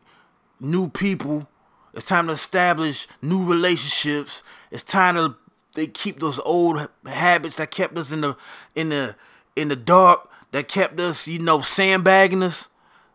new 0.58 0.88
people 0.88 1.48
it's 1.94 2.04
time 2.04 2.26
to 2.28 2.32
establish 2.32 3.06
new 3.20 3.44
relationships. 3.44 4.42
It's 4.70 4.82
time 4.82 5.14
to 5.16 5.36
they 5.74 5.86
keep 5.86 6.20
those 6.20 6.38
old 6.40 6.88
habits 7.06 7.56
that 7.56 7.70
kept 7.70 7.96
us 7.96 8.12
in 8.12 8.20
the 8.22 8.36
in 8.74 8.90
the 8.90 9.16
in 9.56 9.68
the 9.68 9.76
dark, 9.76 10.28
that 10.52 10.68
kept 10.68 10.98
us, 11.00 11.28
you 11.28 11.38
know, 11.38 11.60
sandbagging 11.60 12.42
us. 12.42 12.68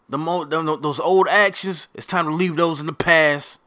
The 0.08 0.18
mo- 0.18 0.46
those 0.46 1.00
old 1.00 1.28
actions. 1.28 1.88
It's 1.96 2.08
time 2.08 2.26
to 2.26 2.32
leave 2.32 2.56
those 2.56 2.80
in 2.80 2.86
the 2.86 2.94
past. 2.94 3.58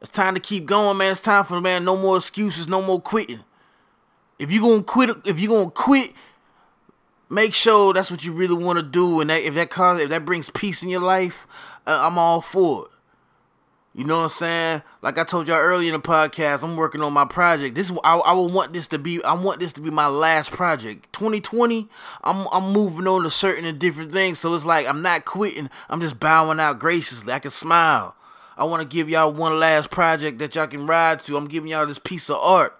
It's 0.00 0.10
time 0.10 0.34
to 0.34 0.40
keep 0.40 0.66
going, 0.66 0.98
man. 0.98 1.12
It's 1.12 1.22
time 1.22 1.44
for 1.44 1.60
man. 1.60 1.84
No 1.84 1.96
more 1.96 2.16
excuses. 2.18 2.68
No 2.68 2.82
more 2.82 3.00
quitting. 3.00 3.40
If 4.38 4.52
you 4.52 4.60
gonna 4.60 4.82
quit, 4.82 5.10
if 5.24 5.40
you 5.40 5.48
gonna 5.48 5.70
quit, 5.70 6.12
make 7.30 7.54
sure 7.54 7.94
that's 7.94 8.10
what 8.10 8.24
you 8.24 8.32
really 8.32 8.62
want 8.62 8.78
to 8.78 8.82
do, 8.82 9.20
and 9.20 9.30
that 9.30 9.42
if 9.42 9.54
that 9.54 9.70
cause 9.70 10.00
if 10.00 10.10
that 10.10 10.24
brings 10.24 10.50
peace 10.50 10.82
in 10.82 10.90
your 10.90 11.00
life, 11.00 11.46
uh, 11.86 11.98
I'm 12.02 12.18
all 12.18 12.42
for 12.42 12.86
it. 12.86 12.93
You 13.96 14.02
know 14.02 14.16
what 14.16 14.22
I'm 14.24 14.28
saying? 14.30 14.82
Like 15.02 15.18
I 15.18 15.24
told 15.24 15.46
y'all 15.46 15.58
earlier 15.58 15.94
in 15.94 16.00
the 16.00 16.06
podcast, 16.06 16.64
I'm 16.64 16.76
working 16.76 17.00
on 17.00 17.12
my 17.12 17.24
project. 17.24 17.76
This 17.76 17.92
I, 18.02 18.16
I 18.16 18.32
will 18.32 18.48
want 18.48 18.72
this 18.72 18.88
to 18.88 18.98
be 18.98 19.22
I 19.22 19.34
want 19.34 19.60
this 19.60 19.72
to 19.74 19.80
be 19.80 19.90
my 19.90 20.08
last 20.08 20.50
project. 20.50 21.12
2020, 21.12 21.88
I'm 22.24 22.48
I'm 22.50 22.72
moving 22.72 23.06
on 23.06 23.22
to 23.22 23.30
certain 23.30 23.64
and 23.64 23.78
different 23.78 24.10
things. 24.10 24.40
So 24.40 24.52
it's 24.54 24.64
like 24.64 24.88
I'm 24.88 25.00
not 25.00 25.24
quitting. 25.24 25.70
I'm 25.88 26.00
just 26.00 26.18
bowing 26.18 26.58
out 26.58 26.80
graciously. 26.80 27.32
I 27.32 27.38
can 27.38 27.52
smile. 27.52 28.16
I 28.56 28.64
want 28.64 28.82
to 28.82 28.88
give 28.88 29.08
y'all 29.08 29.32
one 29.32 29.60
last 29.60 29.92
project 29.92 30.40
that 30.40 30.56
y'all 30.56 30.66
can 30.66 30.88
ride 30.88 31.20
to. 31.20 31.36
I'm 31.36 31.46
giving 31.46 31.70
y'all 31.70 31.86
this 31.86 32.00
piece 32.00 32.28
of 32.28 32.36
art. 32.36 32.76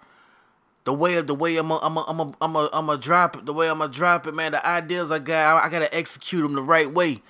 the 0.82 0.92
way 0.92 1.14
of 1.14 1.28
the 1.28 1.34
way 1.34 1.56
I'm 1.56 1.70
a, 1.70 1.78
I'm 1.78 1.96
a, 1.96 2.04
I'm 2.08 2.20
a, 2.20 2.34
I'm 2.40 2.56
a, 2.56 2.70
I'm 2.72 2.90
a 2.90 2.98
drop 2.98 3.36
it 3.36 3.46
the 3.46 3.52
way 3.52 3.70
I'm 3.70 3.78
gonna 3.78 3.92
drop 3.92 4.26
it, 4.26 4.34
man. 4.34 4.50
The 4.50 4.66
ideas 4.66 5.12
I 5.12 5.20
got, 5.20 5.62
I, 5.62 5.66
I 5.66 5.68
gotta 5.68 5.94
execute 5.94 6.42
them 6.42 6.54
the 6.54 6.62
right 6.62 6.92
way. 6.92 7.22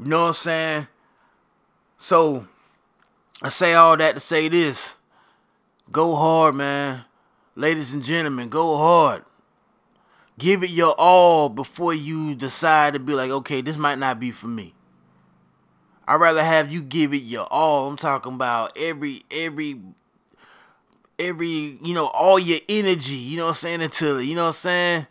You 0.00 0.06
know 0.06 0.22
what 0.22 0.28
I'm 0.28 0.34
saying? 0.34 0.88
So 2.02 2.48
I 3.42 3.50
say 3.50 3.74
all 3.74 3.94
that 3.98 4.14
to 4.14 4.20
say 4.20 4.48
this: 4.48 4.96
go 5.92 6.16
hard, 6.16 6.54
man, 6.54 7.04
ladies 7.54 7.92
and 7.92 8.02
gentlemen, 8.02 8.48
go 8.48 8.78
hard. 8.78 9.22
Give 10.38 10.64
it 10.64 10.70
your 10.70 10.94
all 10.96 11.50
before 11.50 11.92
you 11.92 12.34
decide 12.34 12.94
to 12.94 12.98
be 12.98 13.12
like, 13.12 13.30
okay, 13.30 13.60
this 13.60 13.76
might 13.76 13.98
not 13.98 14.18
be 14.18 14.30
for 14.30 14.48
me. 14.48 14.72
I'd 16.08 16.14
rather 16.14 16.42
have 16.42 16.72
you 16.72 16.82
give 16.82 17.12
it 17.12 17.18
your 17.18 17.46
all. 17.52 17.86
I'm 17.88 17.98
talking 17.98 18.32
about 18.32 18.72
every 18.78 19.24
every 19.30 19.78
every, 21.18 21.78
you 21.82 21.92
know, 21.92 22.06
all 22.06 22.38
your 22.38 22.60
energy, 22.66 23.16
you 23.16 23.36
know 23.36 23.44
what 23.44 23.48
I'm 23.50 23.54
saying, 23.56 23.82
into 23.82 24.18
it. 24.18 24.24
You 24.24 24.36
know 24.36 24.44
what 24.44 24.48
I'm 24.48 24.54
saying? 24.54 25.06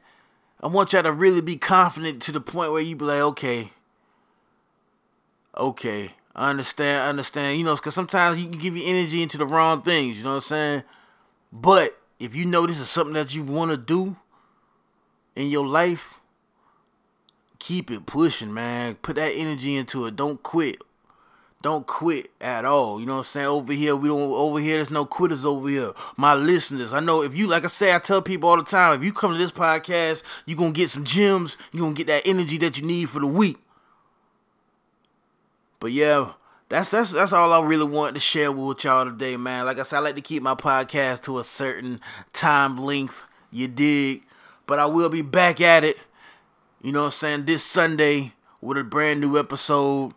I 0.59 0.67
want 0.67 0.91
y'all 0.93 1.03
to 1.03 1.13
really 1.13 1.41
be 1.41 1.55
confident 1.55 2.23
to 2.23 2.31
the 2.31 2.41
point 2.41 2.71
where 2.71 2.81
you 2.81 2.95
be 2.95 3.05
like, 3.05 3.21
okay, 3.21 3.69
okay, 5.55 6.13
I 6.39 6.49
understand, 6.49 7.03
I 7.03 7.09
understand. 7.09 7.57
You 7.57 7.65
know, 7.65 7.75
because 7.75 7.93
sometimes 7.93 8.41
you 8.41 8.49
can 8.49 8.59
give 8.59 8.77
your 8.77 8.87
energy 8.87 9.21
into 9.21 9.37
the 9.37 9.45
wrong 9.45 9.81
things, 9.81 10.17
you 10.17 10.23
know 10.23 10.31
what 10.31 10.35
I'm 10.35 10.41
saying? 10.41 10.83
But 11.51 11.99
if 12.19 12.35
you 12.35 12.45
know 12.45 12.65
this 12.65 12.79
is 12.79 12.89
something 12.89 13.13
that 13.13 13.35
you 13.35 13.43
want 13.43 13.71
to 13.71 13.77
do 13.77 14.15
in 15.35 15.49
your 15.49 15.65
life, 15.65 16.19
keep 17.59 17.91
it 17.91 18.05
pushing, 18.05 18.53
man. 18.53 18.95
Put 18.95 19.17
that 19.17 19.31
energy 19.31 19.75
into 19.75 20.05
it. 20.05 20.15
Don't 20.15 20.41
quit 20.41 20.81
don't 21.61 21.85
quit 21.85 22.31
at 22.39 22.63
all. 22.63 22.99
You 22.99 23.05
know 23.05 23.13
what 23.13 23.19
I'm 23.19 23.25
saying? 23.25 23.47
Over 23.47 23.73
here, 23.73 23.95
we 23.95 24.07
don't 24.07 24.21
over 24.21 24.59
here, 24.59 24.77
there's 24.77 24.89
no 24.89 25.05
quitters 25.05 25.43
over 25.43 25.67
here. 25.67 25.91
My 26.15 26.33
listeners, 26.33 26.93
I 26.93 26.99
know 26.99 27.21
if 27.21 27.37
you 27.37 27.47
like 27.47 27.65
I 27.65 27.67
say, 27.67 27.93
I 27.93 27.99
tell 27.99 28.21
people 28.21 28.49
all 28.49 28.57
the 28.57 28.63
time, 28.63 28.97
if 28.97 29.05
you 29.05 29.11
come 29.11 29.31
to 29.33 29.37
this 29.37 29.51
podcast, 29.51 30.23
you're 30.45 30.57
gonna 30.57 30.71
get 30.71 30.89
some 30.89 31.03
gems, 31.03 31.57
you're 31.71 31.83
gonna 31.83 31.95
get 31.95 32.07
that 32.07 32.23
energy 32.25 32.57
that 32.59 32.77
you 32.77 32.85
need 32.85 33.09
for 33.09 33.19
the 33.19 33.27
week. 33.27 33.57
But 35.79 35.91
yeah, 35.91 36.33
that's 36.67 36.89
that's 36.89 37.11
that's 37.11 37.33
all 37.33 37.53
I 37.53 37.65
really 37.65 37.85
wanted 37.85 38.15
to 38.15 38.19
share 38.19 38.51
with 38.51 38.83
y'all 38.83 39.05
today, 39.05 39.37
man. 39.37 39.65
Like 39.65 39.79
I 39.79 39.83
said, 39.83 39.97
I 39.97 40.01
like 40.01 40.15
to 40.15 40.21
keep 40.21 40.43
my 40.43 40.55
podcast 40.55 41.23
to 41.23 41.39
a 41.39 41.43
certain 41.43 42.01
time 42.33 42.77
length. 42.77 43.23
You 43.51 43.67
dig? 43.67 44.23
But 44.67 44.79
I 44.79 44.85
will 44.85 45.09
be 45.09 45.21
back 45.21 45.61
at 45.61 45.83
it. 45.83 45.97
You 46.81 46.91
know 46.91 46.99
what 46.99 47.05
I'm 47.05 47.11
saying? 47.11 47.45
This 47.45 47.63
Sunday 47.63 48.33
with 48.61 48.77
a 48.77 48.83
brand 48.83 49.21
new 49.21 49.37
episode. 49.37 50.13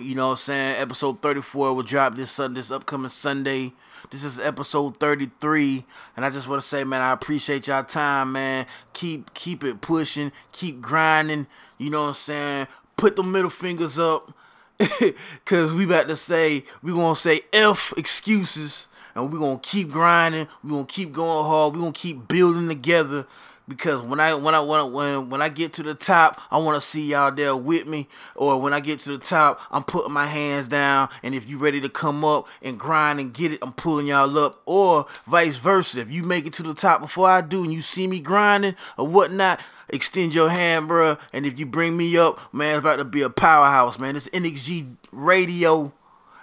You 0.00 0.14
know 0.14 0.28
what 0.28 0.32
I'm 0.32 0.38
saying? 0.38 0.80
Episode 0.80 1.20
34 1.20 1.74
will 1.74 1.82
drop 1.82 2.14
this 2.14 2.30
Sunday, 2.30 2.60
this 2.60 2.70
upcoming 2.70 3.10
Sunday. 3.10 3.72
This 4.10 4.24
is 4.24 4.38
episode 4.38 4.96
33. 4.98 5.84
And 6.16 6.24
I 6.24 6.30
just 6.30 6.48
want 6.48 6.62
to 6.62 6.66
say, 6.66 6.82
man, 6.84 7.02
I 7.02 7.12
appreciate 7.12 7.66
y'all 7.66 7.84
time, 7.84 8.32
man. 8.32 8.66
Keep 8.92 9.34
keep 9.34 9.64
it 9.64 9.80
pushing, 9.80 10.32
keep 10.52 10.80
grinding. 10.80 11.46
You 11.78 11.90
know 11.90 12.02
what 12.02 12.08
I'm 12.08 12.14
saying? 12.14 12.66
Put 12.96 13.16
the 13.16 13.22
middle 13.22 13.50
fingers 13.50 13.98
up. 13.98 14.32
Cause 15.44 15.72
we 15.72 15.84
about 15.84 16.08
to 16.08 16.16
say, 16.16 16.64
we 16.82 16.92
gonna 16.92 17.16
say 17.16 17.42
F 17.52 17.92
excuses. 17.96 18.88
And 19.14 19.30
we 19.30 19.38
gonna 19.38 19.58
keep 19.58 19.90
grinding. 19.90 20.48
we 20.64 20.70
gonna 20.70 20.86
keep 20.86 21.12
going 21.12 21.44
hard. 21.46 21.74
we 21.74 21.80
gonna 21.80 21.92
keep 21.92 22.28
building 22.28 22.68
together 22.68 23.26
because 23.68 24.02
when 24.02 24.20
I 24.20 24.34
when 24.34 24.54
I 24.54 24.60
when 24.60 24.92
when 24.92 25.30
when 25.30 25.42
I 25.42 25.48
get 25.48 25.72
to 25.74 25.82
the 25.82 25.94
top, 25.94 26.40
I 26.50 26.58
want 26.58 26.76
to 26.76 26.80
see 26.80 27.06
y'all 27.06 27.30
there 27.30 27.56
with 27.56 27.86
me. 27.86 28.08
Or 28.34 28.60
when 28.60 28.72
I 28.72 28.80
get 28.80 29.00
to 29.00 29.10
the 29.10 29.18
top, 29.18 29.60
I'm 29.70 29.84
putting 29.84 30.12
my 30.12 30.26
hands 30.26 30.68
down, 30.68 31.08
and 31.22 31.34
if 31.34 31.48
you 31.48 31.58
ready 31.58 31.80
to 31.80 31.88
come 31.88 32.24
up 32.24 32.48
and 32.60 32.78
grind 32.78 33.20
and 33.20 33.32
get 33.32 33.52
it, 33.52 33.58
I'm 33.62 33.72
pulling 33.72 34.06
y'all 34.06 34.36
up. 34.38 34.62
Or 34.66 35.06
vice 35.26 35.56
versa, 35.56 36.00
if 36.00 36.12
you 36.12 36.22
make 36.22 36.46
it 36.46 36.52
to 36.54 36.62
the 36.62 36.74
top 36.74 37.00
before 37.00 37.28
I 37.28 37.40
do, 37.40 37.62
and 37.62 37.72
you 37.72 37.80
see 37.80 38.06
me 38.06 38.20
grinding 38.20 38.74
or 38.98 39.06
whatnot, 39.06 39.60
extend 39.88 40.34
your 40.34 40.50
hand, 40.50 40.88
bro. 40.88 41.16
And 41.32 41.46
if 41.46 41.58
you 41.58 41.66
bring 41.66 41.96
me 41.96 42.16
up, 42.16 42.52
man, 42.52 42.70
it's 42.70 42.78
about 42.80 42.96
to 42.96 43.04
be 43.04 43.22
a 43.22 43.30
powerhouse, 43.30 43.98
man. 43.98 44.16
It's 44.16 44.28
NXG 44.30 44.96
Radio. 45.12 45.92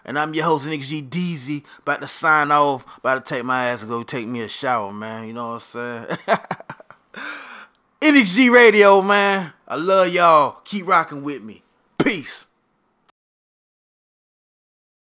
And 0.06 0.18
I'm 0.18 0.34
your 0.34 0.46
host, 0.46 0.66
NXG 0.66 1.10
Deezy, 1.10 1.64
about 1.80 2.02
to 2.02 2.08
sign 2.08 2.52
off, 2.52 2.98
about 2.98 3.24
to 3.24 3.36
take 3.36 3.44
my 3.44 3.66
ass 3.66 3.82
and 3.82 3.92
go 3.92 4.02
take 4.02 4.28
me 4.28 4.42
a 4.42 4.48
shower, 4.48 4.92
man. 4.92 5.28
You 5.28 5.34
know 5.34 5.52
what 5.52 5.76
I'm 5.76 6.08
saying? 6.18 6.18
NXG 8.02 8.52
Radio, 8.52 9.02
man. 9.02 9.54
I 9.68 9.76
love 9.76 10.10
y'all. 10.10 10.62
Keep 10.64 10.88
rocking 10.88 11.24
with 11.24 11.44
me. 11.44 11.64
Peace. 11.98 12.46